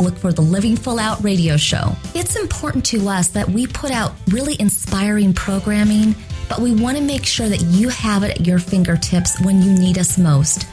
[0.00, 1.92] Look for the Living Full Out radio show.
[2.14, 6.14] It's important to us that we put out really inspiring programming,
[6.48, 9.72] but we want to make sure that you have it at your fingertips when you
[9.72, 10.66] need us most.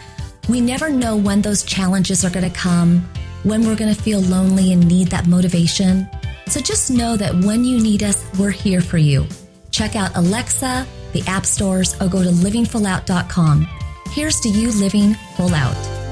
[0.50, 3.08] We never know when those challenges are going to come,
[3.44, 6.08] when we're going to feel lonely and need that motivation.
[6.48, 9.26] So just know that when you need us, we're here for you.
[9.72, 13.68] Check out Alexa, the app stores, or go to livingfullout.com.
[14.12, 16.03] Here's to you living full out.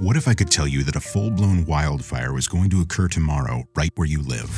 [0.00, 3.08] What if I could tell you that a full blown wildfire was going to occur
[3.08, 4.48] tomorrow right where you live?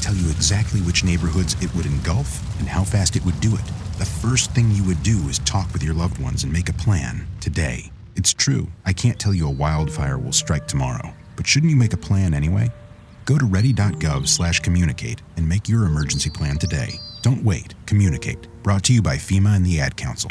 [0.00, 3.64] Tell you exactly which neighborhoods it would engulf and how fast it would do it.
[3.98, 6.74] The first thing you would do is talk with your loved ones and make a
[6.74, 7.90] plan today.
[8.14, 11.92] It's true, I can't tell you a wildfire will strike tomorrow, but shouldn't you make
[11.92, 12.70] a plan anyway?
[13.24, 17.00] Go to ready.gov/communicate and make your emergency plan today.
[17.22, 18.46] Don't wait, communicate.
[18.62, 20.30] Brought to you by FEMA and the Ad Council.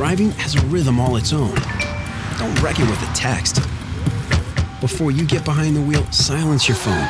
[0.00, 1.54] Driving has a rhythm all its own.
[2.38, 3.56] Don't wreck it with a text.
[4.80, 7.06] Before you get behind the wheel, silence your phone.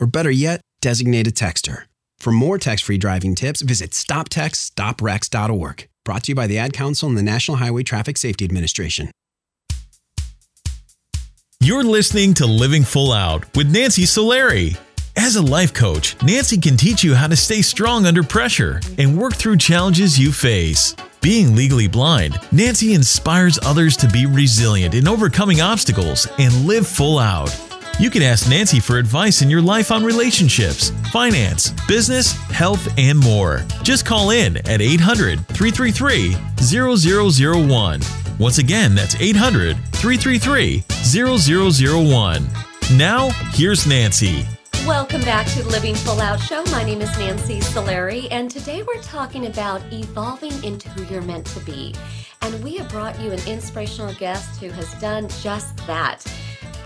[0.00, 1.82] Or better yet, designate a texter.
[2.16, 5.88] For more text free driving tips, visit stoptextstoprex.org.
[6.06, 9.10] Brought to you by the Ad Council and the National Highway Traffic Safety Administration.
[11.60, 14.78] You're listening to Living Full Out with Nancy Solari.
[15.20, 19.18] As a life coach, Nancy can teach you how to stay strong under pressure and
[19.18, 20.94] work through challenges you face.
[21.20, 27.18] Being legally blind, Nancy inspires others to be resilient in overcoming obstacles and live full
[27.18, 27.50] out.
[27.98, 33.18] You can ask Nancy for advice in your life on relationships, finance, business, health, and
[33.18, 33.64] more.
[33.82, 38.00] Just call in at 800 333 0001.
[38.38, 42.46] Once again, that's 800 333 0001.
[42.96, 44.46] Now, here's Nancy.
[44.88, 46.64] Welcome back to the Living Full Out Show.
[46.72, 51.44] My name is Nancy Solari, and today we're talking about evolving into who you're meant
[51.48, 51.94] to be.
[52.40, 56.24] And we have brought you an inspirational guest who has done just that,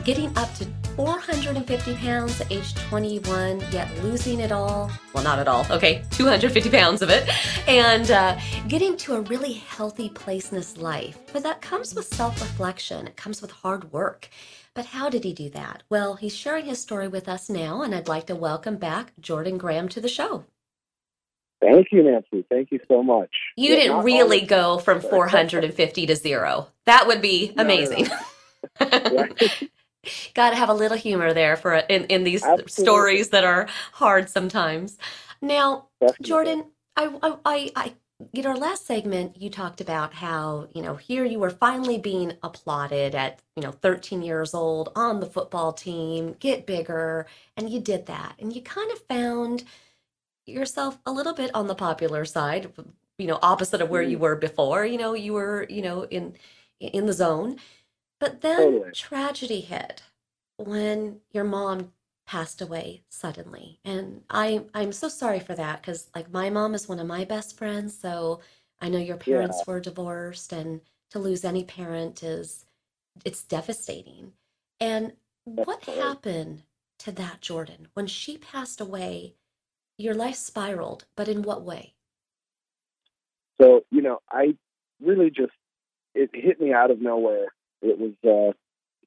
[0.02, 4.90] getting up to 450 pounds at age 21, yet losing it all.
[5.14, 7.30] Well, not at all, okay, 250 pounds of it,
[7.68, 8.36] and uh,
[8.66, 11.20] getting to a really healthy place in his life.
[11.32, 14.28] But that comes with self reflection, it comes with hard work.
[14.74, 15.82] But how did he do that?
[15.90, 19.58] Well, he's sharing his story with us now, and I'd like to welcome back Jordan
[19.58, 20.44] Graham to the show.
[21.60, 22.44] Thank you, Nancy.
[22.48, 23.30] Thank you so much.
[23.56, 26.68] You Yeah, didn't really all- go from 450 to zero.
[26.86, 27.74] That would be No, no, no.
[27.74, 28.08] amazing.
[30.34, 32.72] Got to have a little humor there for in in these Absolutely.
[32.84, 34.98] stories that are hard sometimes.
[35.40, 35.86] Now,
[36.22, 36.64] Jordan,
[36.96, 37.10] I,
[37.44, 41.38] I, I, I, in our last segment, you talked about how you know here you
[41.38, 46.66] were finally being applauded at you know 13 years old on the football team, get
[46.66, 49.64] bigger, and you did that, and you kind of found
[50.46, 52.72] yourself a little bit on the popular side,
[53.18, 54.20] you know, opposite of where you mm.
[54.20, 54.84] were before.
[54.84, 56.34] You know, you were you know in
[56.80, 57.56] in the zone,
[58.20, 58.92] but then Totally.
[58.92, 60.02] tragedy hit
[60.56, 61.92] when your mom
[62.26, 63.78] passed away suddenly.
[63.84, 67.24] And i i'm so sorry for that because like my mom is one of my
[67.24, 68.40] best friends so
[68.80, 69.72] i know your parents Yeah.
[69.72, 70.80] were divorced and
[71.10, 72.64] to lose any parent is
[73.24, 74.32] it's devastating.
[74.80, 75.12] And
[75.44, 76.62] what happened
[77.00, 77.88] to that jordan?
[77.94, 79.34] When she passed away
[79.98, 81.94] your life spiraled but in what way?
[83.60, 84.56] So, you know, I
[85.00, 85.52] really just,
[86.14, 87.46] it hit me out of nowhere.
[87.80, 88.52] It was, uh,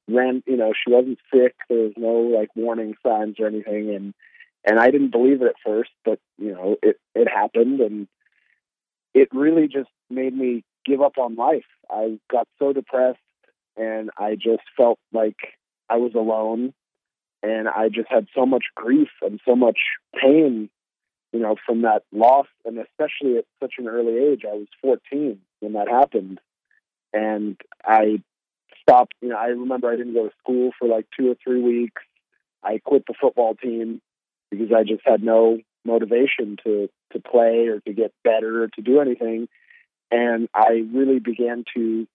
[0.08, 1.54] ran, you know, she wasn't sick.
[1.68, 3.94] There was no like warning signs or anything.
[3.94, 4.14] And,
[4.64, 8.08] and I didn't believe it at first, but, you know, it, it happened and
[9.14, 11.64] it really just made me give up on life.
[11.90, 13.18] I got so depressed
[13.76, 15.36] and I just felt like
[15.88, 16.74] I was alone
[17.42, 19.78] and I just had so much grief and so much
[20.20, 20.68] pain
[21.36, 24.42] you know, from that loss, and especially at such an early age.
[24.50, 26.40] I was 14 when that happened,
[27.12, 28.22] and I
[28.88, 29.14] stopped.
[29.20, 32.02] You know, I remember I didn't go to school for like two or three weeks.
[32.62, 34.00] I quit the football team
[34.50, 38.82] because I just had no motivation to to play or to get better or to
[38.82, 39.48] do anything,
[40.10, 42.06] and I really began to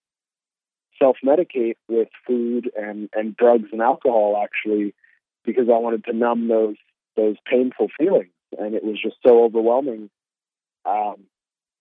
[1.00, 4.94] self medicate with food and and drugs and alcohol actually
[5.46, 6.76] because I wanted to numb those
[7.16, 10.10] those painful feelings and it was just so overwhelming.
[10.86, 11.16] Um,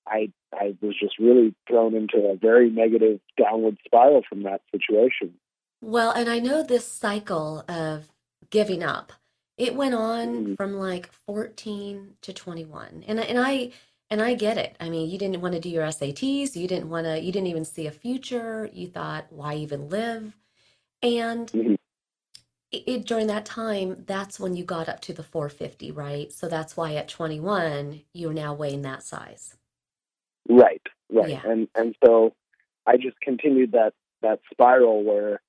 [0.07, 5.35] I I was just really thrown into a very negative downward spiral from that situation.
[5.81, 8.09] Well, and I know this cycle of
[8.51, 9.13] giving up.
[9.57, 10.55] It went on mm-hmm.
[10.55, 13.05] from like 14 to 21.
[13.07, 13.71] And I- and I
[14.11, 14.77] and I get it.
[14.81, 17.47] I mean, you didn't want to do your SATs, you didn't want to you didn't
[17.47, 18.69] even see a future.
[18.73, 20.37] You thought, why even live?
[21.03, 21.75] And mm-hmm.
[22.73, 26.33] it, it during that time, that's when you got up to the 450, right?
[26.33, 29.57] So that's why at 21, you're now weighing that size.
[30.49, 31.43] Right, right, Yeah.
[31.45, 32.35] and and so
[32.87, 35.41] I just continued that that spiral where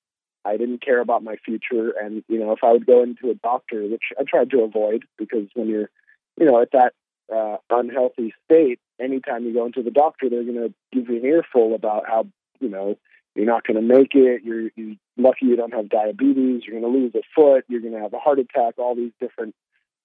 [0.44, 3.34] I didn't care about my future, and you know, if I would go into a
[3.34, 5.90] doctor, which I tried to avoid, because when you're,
[6.38, 6.94] you know, at that
[7.34, 11.24] uh, unhealthy state, anytime you go into the doctor, they're going to give you an
[11.24, 12.26] earful about how
[12.60, 12.96] you know
[13.34, 14.42] you're not going to make it.
[14.44, 16.62] You're, you're lucky you don't have diabetes.
[16.66, 17.64] You're going to lose a foot.
[17.68, 18.74] You're going to have a heart attack.
[18.78, 19.54] All these different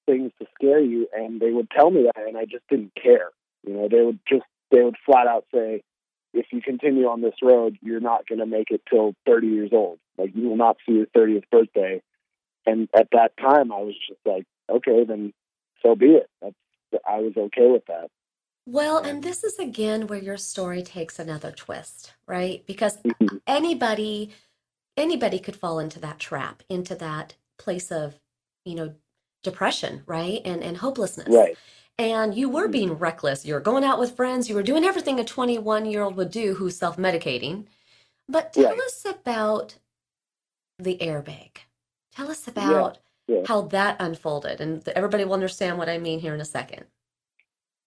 [0.06, 3.32] things to scare you, and they would tell me that, and I just didn't care.
[3.66, 5.82] You know, they would just they would flat out say,
[6.34, 9.70] if you continue on this road, you're not going to make it till 30 years
[9.74, 10.00] old.
[10.18, 12.02] Like you will not see your 30th birthday.
[12.66, 15.34] And at that time, I was just like, okay, then
[15.84, 16.30] so be it.
[16.42, 16.56] That's
[17.08, 18.10] I was okay with that.
[18.66, 22.64] Well, um, and this is again where your story takes another twist, right?
[22.66, 23.38] Because mm-hmm.
[23.46, 24.32] anybody
[24.96, 28.20] anybody could fall into that trap, into that place of,
[28.66, 28.94] you know,
[29.44, 30.42] depression, right?
[30.44, 31.30] And and hopelessness.
[31.30, 31.58] Right.
[31.98, 32.72] And you were mm-hmm.
[32.72, 33.46] being reckless.
[33.46, 34.50] You were going out with friends.
[34.50, 37.66] You were doing everything a 21 year old would do who's self medicating.
[38.30, 38.80] But tell Right.
[38.80, 39.78] us about
[40.78, 41.58] the airbag.
[42.14, 43.44] Tell us about yeah.
[43.48, 44.62] how that unfolded.
[44.62, 46.86] And everybody will understand what I mean here in a second.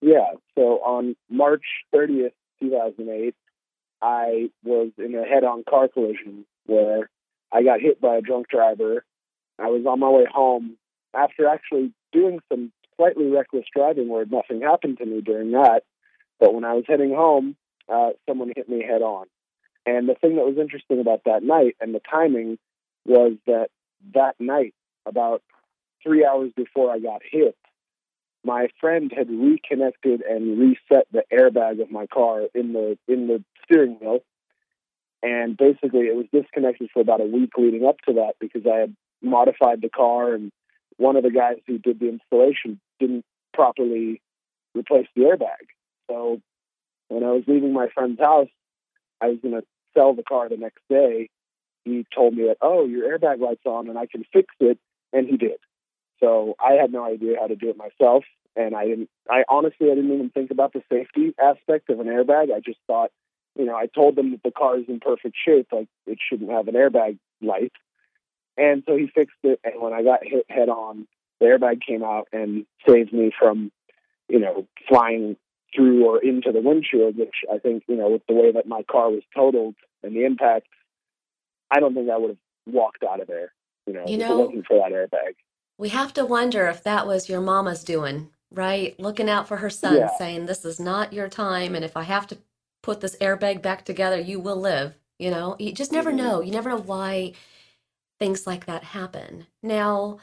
[0.01, 0.31] Yeah.
[0.55, 3.35] So on March 30th, 2008,
[4.01, 7.09] I was in a head-on car collision where
[7.51, 9.05] I got hit by a drunk driver.
[9.59, 10.77] I was on my way home
[11.13, 12.71] after actually doing some
[13.01, 15.81] slightly reckless driving where nothing happened to me during that.
[16.39, 17.55] But when I was heading home,
[17.91, 19.25] uh, someone hit me head on.
[19.85, 22.59] And the thing that was interesting about that night and the timing
[23.05, 23.69] was that
[24.13, 24.73] that night,
[25.07, 25.41] about
[26.03, 27.55] three hours before I got hit,
[28.43, 33.43] my friend had reconnected and reset the airbag of my car in the in the
[33.63, 34.19] steering wheel.
[35.23, 38.77] And basically it was disconnected for about a week leading up to that because I
[38.77, 40.51] had modified the car and
[40.97, 44.21] one of the guys who did the installation didn't properly
[44.73, 45.67] replace the airbag.
[46.09, 46.39] So
[47.09, 48.47] when I was leaving my friend's house,
[49.19, 51.29] I was going to sell the car the next day.
[51.83, 54.77] He told me that, oh, your airbag light's on and I can fix it.
[55.11, 55.57] And he did.
[56.21, 58.23] So I had no idea how to do it myself.
[58.55, 62.07] And I didn't, I honestly, I didn't even think about the safety aspect of an
[62.07, 62.53] airbag.
[62.53, 63.11] I just thought,
[63.57, 66.51] you know, I told them that the car is in perfect shape, like it shouldn't
[66.51, 67.73] have an airbag light.
[68.57, 69.59] And so he fixed it.
[69.63, 71.07] And when I got hit head on,
[71.41, 73.71] the airbag came out and saved me from,
[74.29, 75.35] you know, flying
[75.75, 78.83] through or into the windshield, which I think, you know, with the way that my
[78.83, 80.67] car was totaled and the impact,
[81.71, 82.37] I don't think I would have
[82.73, 83.51] walked out of there,
[83.87, 85.35] you know, You know- wasn't for that airbag.
[85.77, 88.97] We have to wonder if that was your mama's doing, right?
[88.99, 90.09] Looking out for her son, Yeah.
[90.17, 91.73] saying, This is not your time.
[91.73, 92.37] And if I have to
[92.83, 94.99] put this airbag back together, you will live.
[95.17, 96.17] You know, you just never Mhm.
[96.17, 96.41] know.
[96.41, 97.33] You never know why
[98.19, 99.47] things like that happen.
[99.63, 100.19] Now,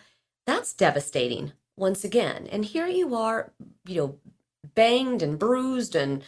[0.48, 2.48] that's devastating once again.
[2.50, 3.52] And here you are,
[3.86, 4.18] you know,
[4.74, 6.24] banged and bruised and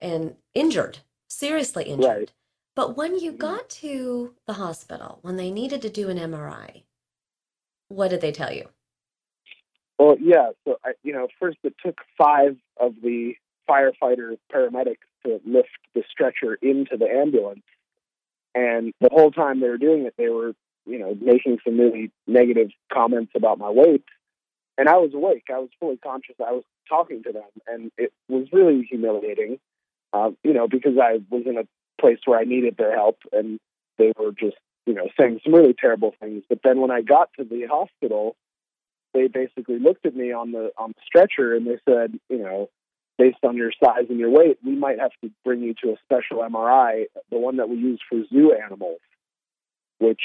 [0.00, 0.98] and injured,
[1.28, 2.06] seriously injured.
[2.06, 2.32] Right.
[2.76, 3.38] But when you mm-hmm.
[3.38, 6.82] got to the hospital, when they needed to do an MRI,
[7.88, 8.68] what did they tell you?
[9.98, 10.50] Well, yeah.
[10.64, 13.34] So, I, you know, first it took five of the
[13.68, 17.62] firefighter paramedics to lift the stretcher into the ambulance.
[18.54, 20.52] And the whole time they were doing it, they were,
[20.86, 24.04] you know, making some really negative comments about my weight.
[24.76, 25.44] And I was awake.
[25.54, 26.34] I was fully conscious.
[26.40, 27.42] I was talking to them.
[27.66, 29.58] And it was really humiliating,
[30.12, 31.66] uh, you know, because I was in a
[32.00, 33.18] place where I needed their help.
[33.32, 33.60] And
[33.98, 34.56] they were just,
[34.86, 36.42] you know, saying some really terrible things.
[36.48, 38.36] But then when I got to the hospital,
[39.12, 42.68] they basically looked at me on the on the stretcher and they said, you know,
[43.16, 45.96] based on your size and your weight, we might have to bring you to a
[46.04, 48.98] special MRI, the one that we use for zoo animals,
[49.98, 50.22] which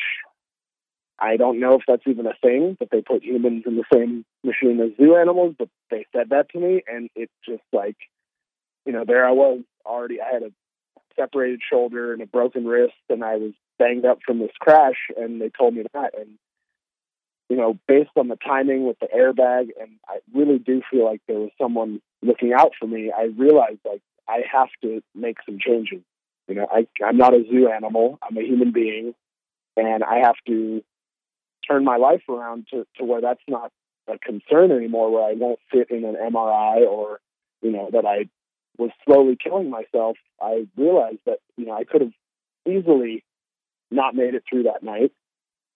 [1.21, 4.25] I don't know if that's even a thing, that they put humans in the same
[4.43, 7.97] machine as zoo animals, but they said that to me and it's just like,
[8.85, 10.51] you know, there I was already I had a
[11.15, 15.41] separated shoulder and a broken wrist and I was banged up from this crash and
[15.41, 16.37] they told me that and
[17.49, 21.21] you know, based on the timing with the airbag, and I really do feel like
[21.27, 23.11] there was someone looking out for me.
[23.11, 26.01] I realized like I have to make some changes.
[26.47, 28.19] You know, I, I'm not a zoo animal.
[28.21, 29.15] I'm a human being,
[29.75, 30.83] and I have to
[31.69, 33.71] turn my life around to, to where that's not
[34.07, 35.11] a concern anymore.
[35.11, 37.19] Where I won't fit in an MRI, or
[37.61, 38.29] you know, that I
[38.77, 40.17] was slowly killing myself.
[40.41, 42.13] I realized that you know I could have
[42.67, 43.23] easily
[43.91, 45.11] not made it through that night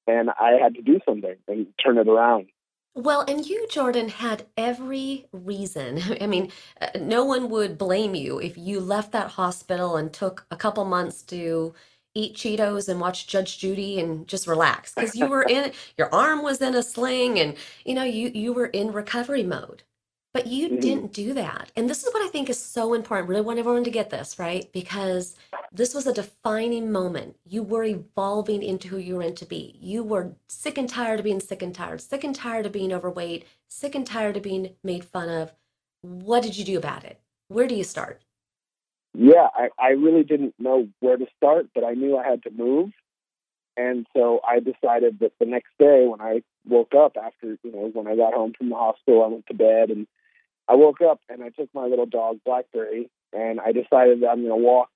[0.08, 2.48] and I had to do something and turn it around.
[2.96, 6.00] Well, and you, Jordan, had every reason.
[6.22, 10.46] I mean, uh, no one would blame you if you left that hospital and took
[10.52, 11.74] a couple months to
[12.16, 16.44] eat Cheetos and watch Judge Judy and just relax because you were in your arm
[16.44, 17.56] was in a sling and
[17.86, 19.84] you know you you were in recovery mode.
[20.34, 20.82] But you Mhm.
[20.82, 21.72] didn't do that.
[21.76, 23.30] And this is what I think is so important.
[23.30, 24.72] Really want everyone to get this, right?
[24.74, 25.36] Because
[25.72, 27.38] this was a defining moment.
[27.46, 29.78] You were evolving into who you were meant to be.
[29.82, 32.94] You were sick and tired of being sick and tired, sick and tired of being
[32.94, 35.54] overweight, sick and tired of being made fun of.
[36.02, 37.20] What did you do about it?
[37.50, 38.23] Where do you start?
[39.14, 42.52] Yeah, I, I really didn't know where to start, but I knew I had to
[42.52, 42.92] move.
[43.78, 47.90] And so I decided that the next day when I woke up after, you know,
[47.94, 50.08] when I got home from the hospital, I went to bed and
[50.68, 54.46] I woke up and I took my little dog, Blackberry, and I decided that I'm
[54.46, 54.90] going to walk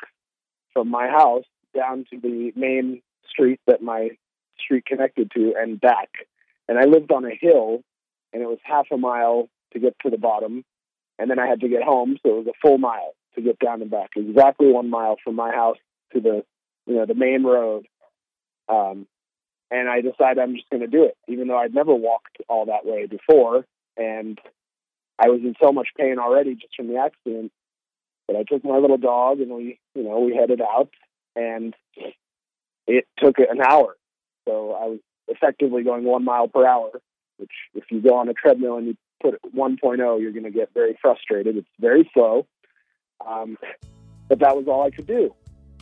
[0.74, 1.46] from my house
[1.76, 4.12] down to the main street that my
[4.60, 6.10] street connected to and back.
[6.68, 7.82] And I lived on a hill
[8.34, 10.64] and it was half a mile to get to the bottom.
[11.20, 13.60] And then I had to get home, so it was a full mile to get
[13.60, 14.12] down and back.
[14.16, 15.78] Exactly one mile from my house
[16.14, 16.44] to the,
[16.86, 17.86] you know, the main road.
[18.68, 19.08] Um,
[19.72, 22.66] and I decided I'm just going to do it, even though I'd never walked all
[22.66, 23.66] that way before.
[23.98, 24.40] And
[25.20, 27.52] I was in so much pain already just from the accident
[28.28, 30.90] that I took my little dog and we, you know, we headed out
[31.36, 31.74] and
[32.86, 33.96] it took an hour.
[34.48, 36.92] So I was effectively going one mile per hour,
[37.38, 40.52] which if you go on a treadmill and you put it 1.0, you're going to
[40.52, 41.58] get very frustrated.
[41.58, 42.46] It's very slow.
[43.26, 43.58] Um,
[44.28, 45.34] but that was all I could do.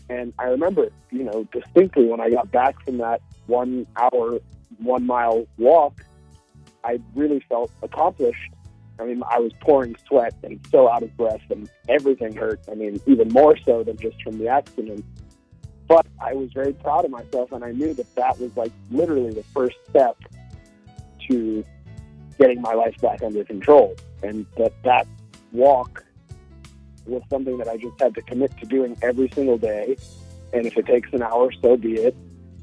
[0.10, 4.40] And I remember, you know, distinctly when I got back from that one hour,
[4.78, 6.04] one mile walk,
[6.84, 8.52] I really felt accomplished.
[9.00, 12.62] I mean, I was pouring sweat and so out of breath, and everything hurt.
[12.72, 15.04] I mean, even more so than just from the accident.
[15.88, 19.32] But I was very proud of myself, and I knew that that was like literally
[19.32, 20.18] the first step
[21.28, 21.66] to
[22.40, 25.08] getting my life back under control, and that that
[25.52, 26.05] walk
[27.08, 29.98] was something that I just had to commit to doing every single day.
[30.54, 32.16] And if it takes an hour, so be it.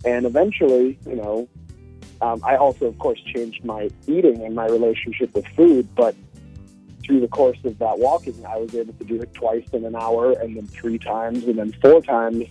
[0.05, 1.49] And eventually, you know,
[2.21, 5.89] um, I also, of course, changed my eating and my relationship with food.
[5.95, 6.15] But
[7.05, 9.97] through the course of that walking, I was able to do it twice in an
[9.97, 12.47] hour, and then three times, and then four times.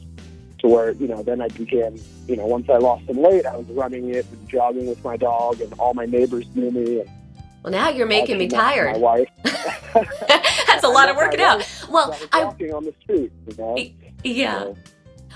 [0.59, 1.99] To where you know, then I began.
[2.27, 5.17] You know, once I lost some weight, I was running it and jogging with my
[5.17, 6.99] dog, and all my neighbors knew me.
[6.99, 7.09] And
[7.63, 8.93] Well, now you're making me tired.
[8.93, 9.29] My wife.
[9.43, 11.67] That's a lot of working out.
[11.89, 13.77] Well, I'm walking on the street, you know.
[14.23, 14.73] Yeah.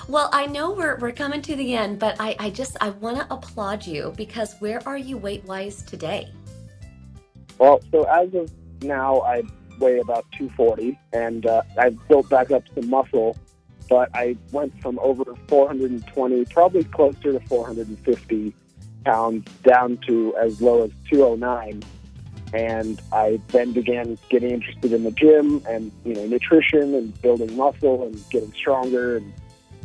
[0.07, 3.17] Well, I know we're, we're coming to the end, but I, I just I want
[3.17, 6.32] to applaud you because where are you weight wise today?
[7.57, 8.51] Well, so as of
[8.82, 9.43] now, I
[9.80, 13.38] weigh about 240, and uh, I've built back up some muscle.
[13.88, 18.55] But I went from over 420, probably closer to 450
[19.05, 21.84] pounds, down to as low as 209.
[22.54, 27.56] And I then began getting interested in the gym and you know nutrition and building
[27.58, 29.18] muscle and getting stronger.
[29.18, 29.34] And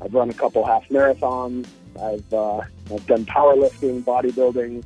[0.02, 1.66] I've run a couple half marathons.
[2.00, 2.58] I've uh,
[2.92, 4.84] I've done powerlifting, bodybuilding.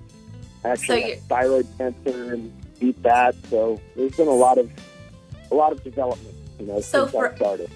[0.65, 3.35] I actually So had thyroid cancer and beat that.
[3.51, 4.71] So there's been a lot of
[5.51, 7.71] a lot of development, you know, So since for- I started.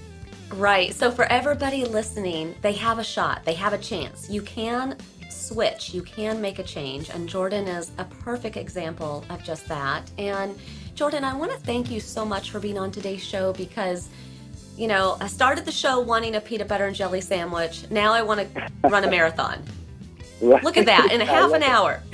[0.54, 0.94] Right.
[0.94, 3.44] So for everybody listening, they have a shot.
[3.44, 4.30] They have a chance.
[4.30, 4.96] You can
[5.28, 5.94] switch.
[5.94, 7.10] You can make a change.
[7.10, 10.10] And Jordan is a perfect example of just that.
[10.18, 10.58] And
[10.94, 14.08] Jordan, I want to thank you so much for being on today's show because
[14.78, 17.90] you know, I started the show wanting a peanut butter and jelly sandwich.
[17.90, 19.60] Now I want to run a marathon.
[20.40, 21.68] Look at that in a half an it.
[21.68, 22.00] hour.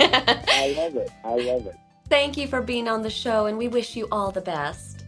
[0.00, 1.10] I love it.
[1.22, 1.76] I love it.
[2.08, 5.04] Thank you for being on the show, and we wish you all the best.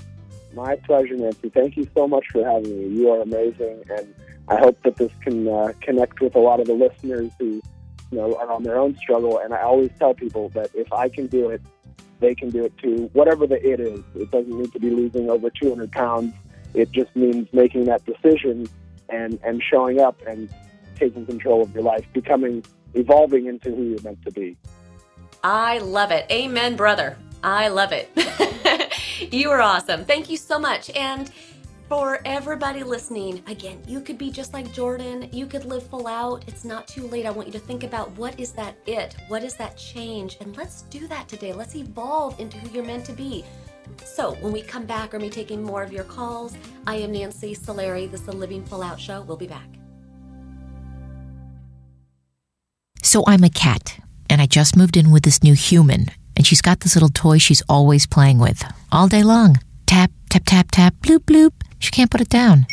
[0.52, 1.48] My pleasure, Nancy.
[1.48, 2.98] Thank you so much for having me.
[2.98, 4.14] You are amazing, and
[4.48, 7.60] I hope that this can uh, connect with a lot of the listeners who,
[8.10, 9.38] you know, are on their own struggle.
[9.38, 11.60] And I always tell people that if I can do it,
[12.20, 13.10] they can do it too.
[13.12, 16.34] Whatever the it is, it doesn't need to be losing over 200 pounds.
[16.74, 18.68] It just means making that decision
[19.08, 20.52] and and showing up and
[20.96, 24.56] taking control of your life, becoming, evolving into who you're meant to be.
[25.44, 26.26] I love it.
[26.30, 27.16] Amen, brother.
[27.42, 28.10] I love it.
[29.32, 30.04] you are awesome.
[30.04, 30.90] Thank you so much.
[30.90, 31.30] And
[31.88, 35.28] for everybody listening, again, you could be just like Jordan.
[35.32, 36.44] You could live full out.
[36.46, 37.24] It's not too late.
[37.24, 39.16] I want you to think about what is that it?
[39.28, 40.36] What is that change?
[40.40, 41.52] And let's do that today.
[41.54, 43.44] Let's evolve into who you're meant to be.
[44.04, 46.54] So, when we come back, we're be taking more of your calls.
[46.86, 48.10] I am Nancy Solari.
[48.10, 49.22] This is the Living Full Out Show.
[49.22, 49.66] We'll be back.
[53.02, 56.60] So I'm a cat, and I just moved in with this new human, and she's
[56.60, 58.62] got this little toy she's always playing with
[58.92, 59.56] all day long.
[59.86, 61.57] Tap, tap, tap, tap, bloop, bloop.
[61.78, 62.66] She can't put it down.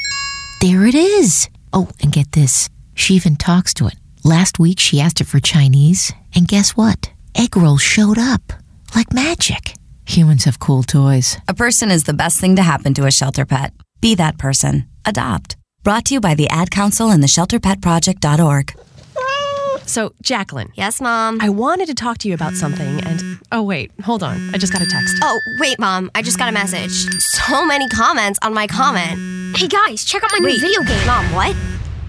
[0.62, 1.50] There it is.
[1.74, 2.70] Oh, and get this.
[2.94, 3.96] She even talks to it.
[4.24, 7.12] Last week she asked it for Chinese, and guess what?
[7.36, 8.54] Egg rolls showed up
[8.96, 9.74] like magic.
[10.06, 11.38] Humans have cool toys.
[11.48, 13.74] A person is the best thing to happen to a shelter pet.
[14.02, 14.88] Be that person.
[15.06, 15.56] Adopt.
[15.84, 18.74] Brought to you by the Ad Council and the ShelterPetProject.org.
[19.88, 20.72] So, Jacqueline.
[20.76, 21.40] Yes, Mom.
[21.42, 24.54] I wanted to talk to you about something, and oh, wait, hold on.
[24.54, 25.16] I just got a text.
[25.24, 26.12] Oh, wait, Mom.
[26.16, 26.92] I just got a message.
[27.20, 29.58] So many comments on my comment.
[29.58, 31.08] Hey, guys, check out my new video game.
[31.08, 31.56] Mom, what?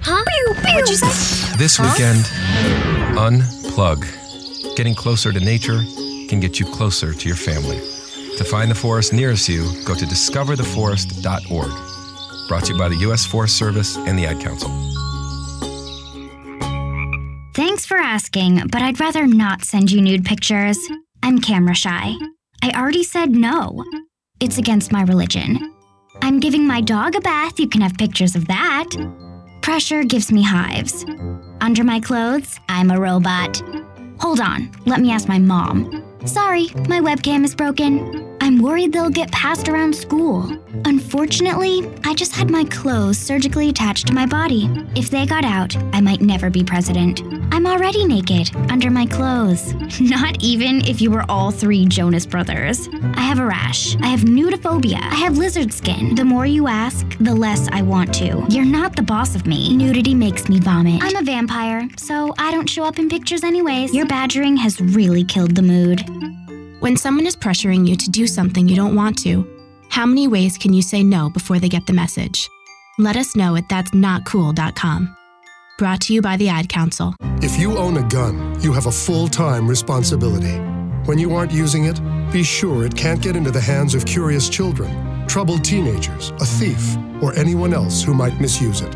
[0.03, 0.23] Huh?
[0.75, 1.57] What'd you say?
[1.59, 1.85] This Huh?
[1.93, 2.25] weekend,
[3.17, 4.05] unplug.
[4.77, 5.81] Getting closer to nature
[6.29, 7.79] can get you closer to your family.
[8.39, 12.49] To find the forest nearest you, go to discovertheforest.org.
[12.49, 13.25] Brought to you by the U.S.
[13.27, 14.71] Forest Service and the Ad Council.
[17.57, 20.77] Thanks for asking, but I'd rather not send you nude pictures.
[21.23, 22.13] I'm camera shy.
[22.63, 23.83] I already said no.
[24.41, 25.75] It's against my religion.
[26.21, 28.91] I'm giving my dog a bath, you can have pictures of that.
[29.63, 31.07] Pressure gives me hives.
[31.63, 33.63] Under my clothes, I'm a robot.
[34.21, 36.05] Hold on, let me ask my mom.
[36.27, 38.36] Sorry, my webcam is broken.
[38.41, 40.51] I'm worried they'll get passed around school.
[40.85, 44.71] Unfortunately, I just had my clothes surgically attached to my body.
[44.95, 47.23] If they got out, I might never be president.
[47.53, 49.75] I'm already naked, under my clothes.
[50.01, 52.89] Not even if you were all three Jonas brothers.
[53.15, 53.97] I have a rash.
[53.97, 55.01] I have nudophobia.
[55.01, 56.15] I have lizard skin.
[56.15, 58.45] The more you ask, the less I want to.
[58.49, 59.77] You're not the boss of me.
[59.77, 61.03] Nudity makes me vomit.
[61.03, 63.95] I'm a vampire, so I don't show up in pictures anyways.
[63.95, 66.36] Your badgering has really killed the mood.
[66.81, 69.47] When someone is pressuring you to do something you don't want to,
[69.89, 72.51] how many ways can you say no before they get the message?
[72.99, 75.17] Let us know at that'snotcool.com.
[75.79, 77.15] Brought to you by the Ad Council.
[77.41, 80.59] If you own a gun, you have a full time responsibility.
[81.07, 81.99] When you aren't using it,
[82.31, 86.97] be sure it can't get into the hands of curious children, troubled teenagers, a thief,
[87.23, 88.95] or anyone else who might misuse it.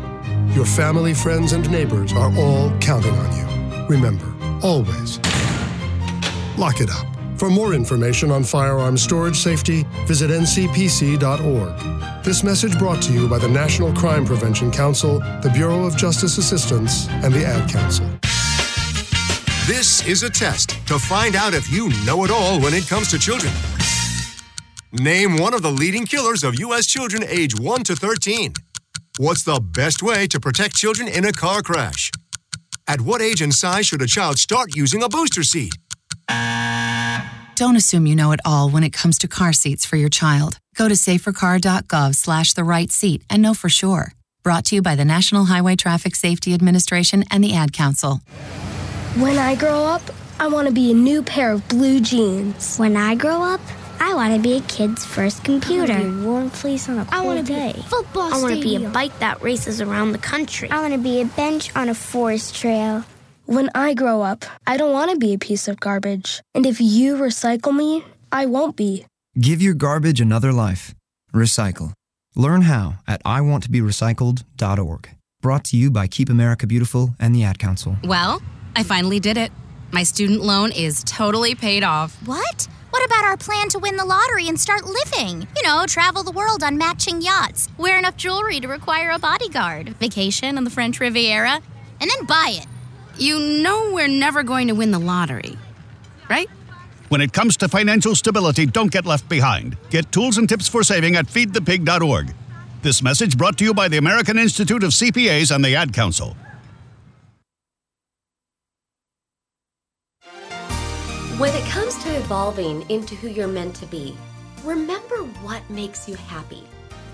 [0.55, 3.87] Your family, friends, and neighbors are all counting on you.
[3.87, 5.19] Remember, always
[6.57, 7.10] lock it up.
[7.41, 12.23] For more information on firearm storage safety, visit ncpc.org.
[12.23, 16.37] This message brought to you by the National Crime Prevention Council, the Bureau of Justice
[16.37, 18.05] Assistance, and the Ad Council.
[19.65, 23.09] This is a test to find out if you know it all when it comes
[23.09, 23.51] to children.
[24.91, 26.85] Name one of the leading killers of U.S.
[26.85, 28.53] children age 1 to 13.
[29.17, 32.11] What's the best way to protect children in a car crash?
[32.87, 35.73] At what age and size should a child start using a booster seat?
[37.55, 40.57] Don't assume you know it all when it comes to car seats for your child.
[40.75, 44.13] Go to safercar.gov slash the right seat and know for sure.
[44.43, 48.21] Brought to you by the National Highway Traffic Safety Administration and the Ad Council.
[49.19, 50.01] When I grow up,
[50.39, 52.77] I want to be a new pair of blue jeans.
[52.77, 53.61] When I grow up,
[53.99, 55.93] I want to be a kid's first computer.
[55.93, 57.73] I want to be a warm fleece on a cold I want to day.
[57.73, 60.71] be a football I want to be a bike that races around the country.
[60.71, 63.03] I want to be a bench on a forest trail.
[63.51, 66.41] When I grow up, I don't want to be a piece of garbage.
[66.55, 69.05] And if you recycle me, I won't be.
[69.37, 70.95] Give your garbage another life.
[71.33, 71.91] Recycle.
[72.33, 75.09] Learn how at iwanttoberecycled.org.
[75.41, 77.97] Brought to you by Keep America Beautiful and the Ad Council.
[78.05, 78.41] Well,
[78.77, 79.51] I finally did it.
[79.91, 82.15] My student loan is totally paid off.
[82.25, 82.69] What?
[82.91, 85.45] What about our plan to win the lottery and start living?
[85.57, 89.89] You know, travel the world on matching yachts, wear enough jewelry to require a bodyguard,
[89.97, 91.59] vacation on the French Riviera,
[91.99, 92.70] and then buy it.
[93.21, 95.55] You know we're never going to win the lottery,
[96.27, 96.49] right?
[97.09, 99.77] When it comes to financial stability, don't get left behind.
[99.91, 102.33] Get tools and tips for saving at feedthepig.org.
[102.81, 106.35] This message brought to you by the American Institute of CPAs and the Ad Council.
[111.37, 114.17] When it comes to evolving into who you're meant to be,
[114.63, 116.63] remember what makes you happy.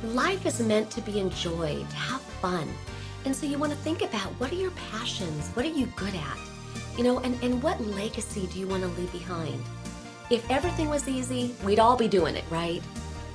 [0.05, 2.69] Life is meant to be enjoyed, to have fun.
[3.27, 5.49] And so you want to think about what are your passions?
[5.49, 6.37] What are you good at?
[6.97, 9.61] You know, and, and what legacy do you want to leave behind?
[10.29, 12.81] If everything was easy, we'd all be doing it, right?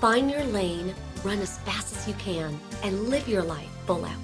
[0.01, 4.17] Find your lane, run as fast as you can, and live your life full out.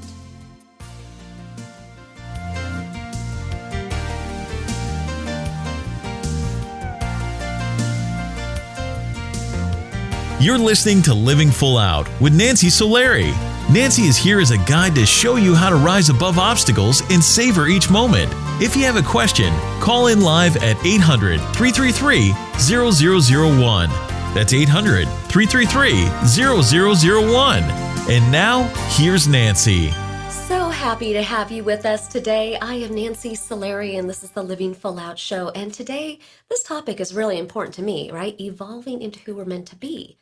[10.41, 13.58] You're listening to Living Full Out with Nancy Solari.
[13.71, 17.23] Nancy is here as a guide to show you how to rise above obstacles and
[17.23, 18.33] savor each moment.
[18.63, 23.91] If you have a question, call in live at 800 333 0001.
[24.33, 27.63] That's 800 333 0001.
[28.11, 28.63] And now,
[28.97, 29.91] here's Nancy.
[30.31, 32.57] So happy to have you with us today.
[32.63, 35.51] I am Nancy Solari, and this is the Living Full Out Show.
[35.51, 38.41] And today, this topic is really important to me, right?
[38.41, 40.17] Evolving into who we're meant to be.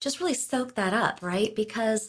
[0.00, 1.52] Just really soak that up, right?
[1.56, 2.08] Because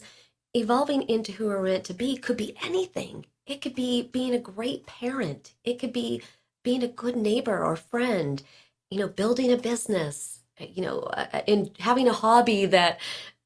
[0.54, 3.26] evolving into who we're meant to be could be anything.
[3.46, 6.22] It could be being a great parent, it could be
[6.64, 8.42] being a good neighbor or friend,
[8.90, 13.00] you know, building a business, you know, uh, and having a hobby that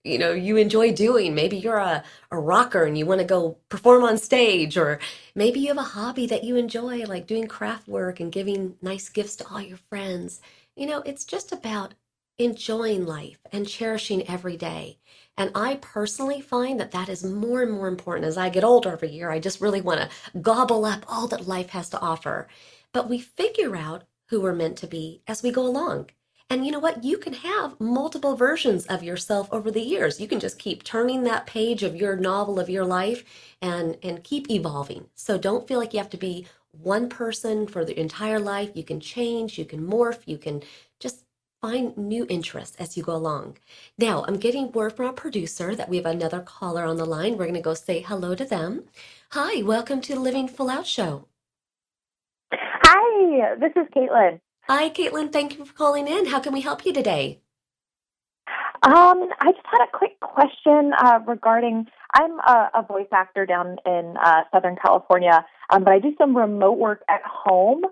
[0.05, 1.35] you know you enjoy doing.
[1.35, 5.01] Maybe you're a, a rocker and you want to go perform on stage or
[5.35, 9.09] maybe you have a hobby that you enjoy like doing craft work and giving nice
[9.09, 10.41] gifts to all your friends.
[10.77, 11.95] You know it's just about
[12.39, 14.99] enjoying life and cherishing every day
[15.37, 18.93] and i personally find that that is more and more important as i get older
[18.93, 22.49] every year i just really want to gobble up all that life has to offer
[22.93, 26.09] but we figure out who we're meant to be as we go along
[26.51, 27.03] and you know what?
[27.03, 30.21] You can have multiple versions of yourself over the years.
[30.21, 33.25] You can just keep turning that page of your novel of your life
[33.63, 35.07] and and keep evolving.
[35.15, 38.71] So don't feel like you have to be one person for the entire life.
[38.75, 40.63] You can change, you can morph, you can
[41.65, 43.57] find new interests as you go along.
[43.97, 47.39] Now, I'm getting word from our producer that we have another caller on the line.
[47.39, 48.85] We're going to go say hello to them.
[49.31, 51.27] Hi, welcome to the Living Full Out Show.
[52.53, 54.41] Hi, this is Caitlin.
[54.69, 55.33] Hi, Caitlin.
[55.33, 56.27] Thank you for calling in.
[56.27, 57.41] How can we help you today?
[58.83, 61.87] Um, I just had a quick question uh, regarding.
[62.13, 66.37] I'm a, a voice actor down in uh, Southern California, um, but I do some
[66.37, 67.85] remote work at home.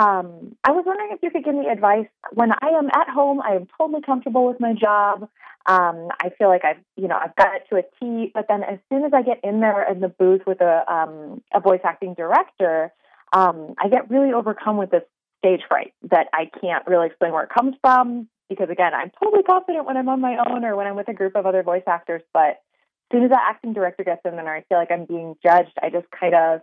[0.00, 2.06] Um, I was wondering if you could give me advice.
[2.32, 5.28] When I am at home, I am totally comfortable with my job.
[5.66, 8.30] Um, I feel like I've, you know, I've got it to a T.
[8.32, 11.42] But then as soon as I get in there in the booth with a um,
[11.52, 12.94] a voice acting director,
[13.34, 15.02] um, I get really overcome with this
[15.38, 18.26] stage fright that I can't really explain where it comes from.
[18.48, 21.14] Because again, I'm totally confident when I'm on my own or when I'm with a
[21.14, 22.22] group of other voice actors.
[22.32, 25.36] But as soon as that acting director gets in there, I feel like I'm being
[25.44, 25.76] judged.
[25.82, 26.62] I just kind of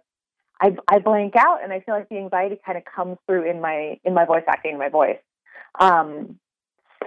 [0.62, 3.62] I, I blank out and I feel like the anxiety kind of comes through in
[3.62, 5.20] my in my voice acting in my voice.
[5.80, 6.40] Um,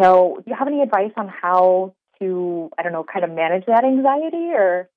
[0.01, 3.67] so do you have any advice on how to I don't know kind of manage
[3.67, 4.89] that anxiety or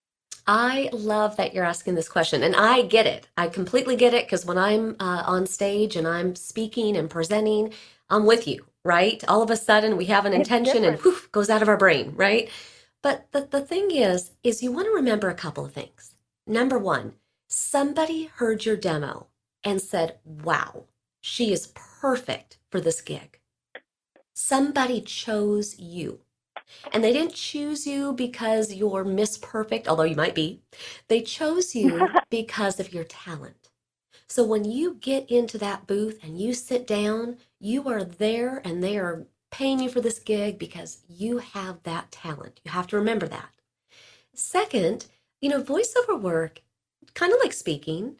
[0.46, 3.30] I love that you're asking this question, and I get it.
[3.38, 7.74] I completely get it because when I'm uh, on stage and I'm speaking and presenting,
[8.10, 9.24] I'm with you, right?
[9.30, 11.02] All of a sudden, we have an It's intention and different.
[11.02, 12.50] poof goes out of our brain, right?
[13.02, 16.16] But the, the thing is, is you want to remember a couple of things.
[16.46, 17.14] Number one,
[17.54, 19.28] somebody heard your demo
[19.64, 20.86] and said, "Wow,
[21.22, 23.40] she is perfect for this gig."
[24.34, 26.22] Somebody chose you.
[26.92, 30.62] And they didn't choose you because you're Miss Perfect, although you might be.
[31.08, 33.70] They chose you because of your talent.
[34.28, 38.84] So when you get into that booth and you sit down, you are there and
[38.84, 42.60] they are paying you for this gig because you have that talent.
[42.64, 43.50] You have to remember that.
[44.34, 45.06] Second,
[45.42, 46.62] you know, voiceover work,
[47.16, 48.18] kind of like speaking,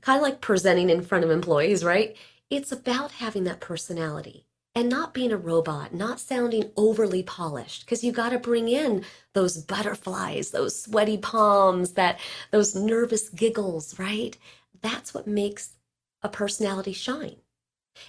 [0.00, 2.16] kind of like presenting in front of employees, right?
[2.50, 8.02] It's about having that personality and not being a robot, not sounding overly polished, because
[8.02, 12.18] you got to bring in those butterflies, those sweaty palms, that
[12.50, 14.36] those nervous giggles, right?
[14.80, 15.76] That's what makes
[16.22, 17.36] a personality shine.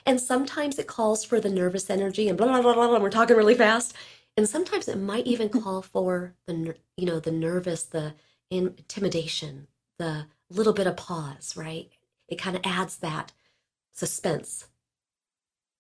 [0.06, 2.88] And sometimes it calls for the nervous energy and blah blah blah blah.
[2.88, 3.94] blah, we're talking really fast.
[4.38, 8.14] And sometimes it might even call for the you know the nervous, the
[8.50, 9.68] intimidation,
[10.00, 11.90] the little bit of pause, right?
[12.28, 13.32] It kind of adds that
[13.92, 14.68] suspense.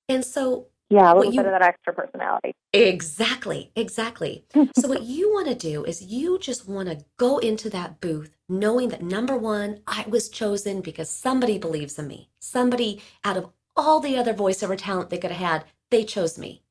[0.10, 2.54] And so yeah, a little you- bit of that extra personality.
[2.74, 4.46] Exactly, exactly.
[4.78, 8.36] so, what you want to do is you just want to go into that booth
[8.50, 12.30] knowing that number one, I was chosen because somebody believes in me.
[12.40, 16.62] Somebody out of all the other voiceover talent they could have had, they chose me.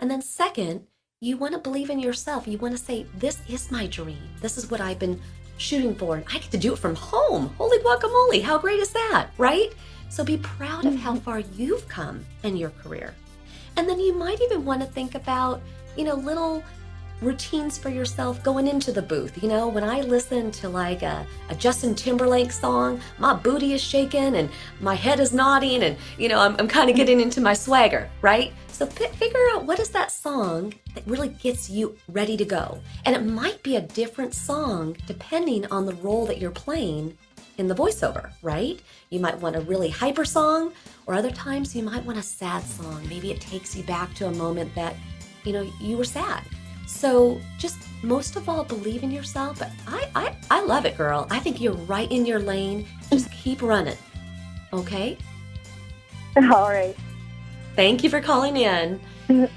[0.00, 0.86] And then, second,
[1.20, 2.46] you want to believe in yourself.
[2.46, 4.18] You want to say, This is my dream.
[4.40, 5.20] This is what I've been
[5.58, 6.16] shooting for.
[6.16, 7.54] And I get to do it from home.
[7.58, 8.42] Holy guacamole.
[8.42, 9.28] How great is that?
[9.36, 9.72] Right?
[10.08, 11.20] So, be proud of how mm-hmm.
[11.20, 13.14] far you've come in your career.
[13.76, 15.60] And then you might even want to think about,
[15.96, 16.64] you know, little
[17.20, 19.42] routines for yourself going into the booth.
[19.42, 23.80] You know, when I listen to like a, a Justin Timberlake song, my booty is
[23.80, 24.48] shaking and
[24.80, 26.96] my head is nodding and, you know, I'm, I'm kind of mm-hmm.
[26.96, 28.52] getting into my swagger, right?
[28.78, 32.78] So fi- figure out what is that song that really gets you ready to go.
[33.04, 37.18] And it might be a different song depending on the role that you're playing
[37.56, 38.80] in the voiceover, right?
[39.10, 40.72] You might want a really hyper song,
[41.06, 43.04] or other times you might want a sad song.
[43.08, 44.94] Maybe it takes you back to a moment that,
[45.42, 46.44] you know, you were sad.
[46.86, 49.58] So just most of all, believe in yourself.
[49.58, 51.26] But I, I, I love it, girl.
[51.32, 52.86] I think you're right in your lane.
[53.10, 53.98] Just keep running.
[54.72, 55.18] Okay?
[56.36, 56.94] All right.
[57.78, 58.98] Thank you for calling in.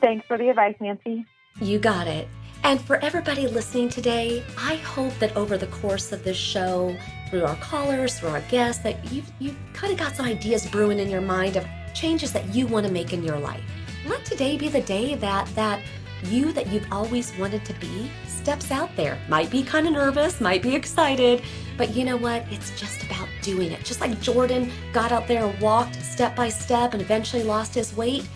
[0.00, 1.24] Thanks for the advice, Nancy.
[1.60, 2.26] You got it.
[2.64, 6.96] And for everybody listening today, I hope that over the course of this show,
[7.30, 10.98] through our callers, through our guests, that you've, you've kind of got some ideas brewing
[10.98, 13.62] in your mind of changes that you want to make in your life.
[14.08, 15.80] Let today be the day that that
[16.24, 19.16] you that you've always wanted to be steps out there.
[19.28, 21.42] Might be kind of nervous, might be excited,
[21.78, 22.44] but you know what?
[22.50, 23.84] It's just about doing it.
[23.84, 28.26] Just like Jordan got out there walked step by step and eventually lost his weight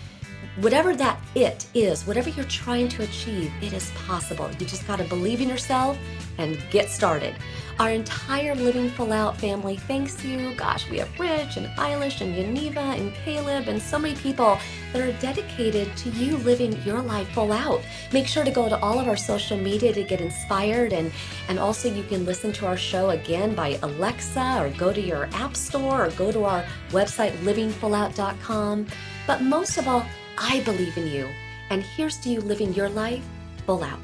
[0.57, 4.49] whatever that it is, whatever you're trying to achieve, it is possible.
[4.59, 5.97] You just got to believe in yourself
[6.37, 7.35] and get started.
[7.79, 10.55] Our entire Living Full Out family thanks you.
[10.55, 14.57] Gosh, we have Rich and Eilish and Yaniva and Caleb and so many people
[14.93, 17.81] that are dedicated to you living your life full out.
[18.11, 21.11] Make sure to go to all of our social media to get inspired and
[21.49, 25.29] and also you can listen to our show again by Alexa or go to your
[25.33, 28.87] app store or go to our website livingfullout.com.
[29.27, 30.03] But most of all,
[30.37, 31.29] I believe in you.
[31.69, 33.23] And here's to you living your life
[33.65, 33.99] full out.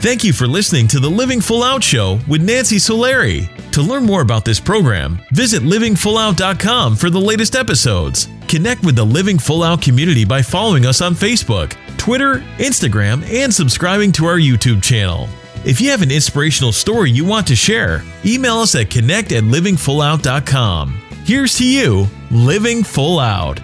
[0.00, 3.57] Thank you for listening to the Living Full Out Show with Nancy Solari.
[3.72, 8.28] To learn more about this program, visit livingfullout.com for the latest episodes.
[8.48, 13.52] Connect with the Living Full Out community by following us on Facebook, Twitter, Instagram, and
[13.52, 15.28] subscribing to our YouTube channel.
[15.64, 19.44] If you have an inspirational story you want to share, email us at connect at
[19.44, 21.02] livingfullout.com.
[21.24, 23.60] Here's to you, living full out.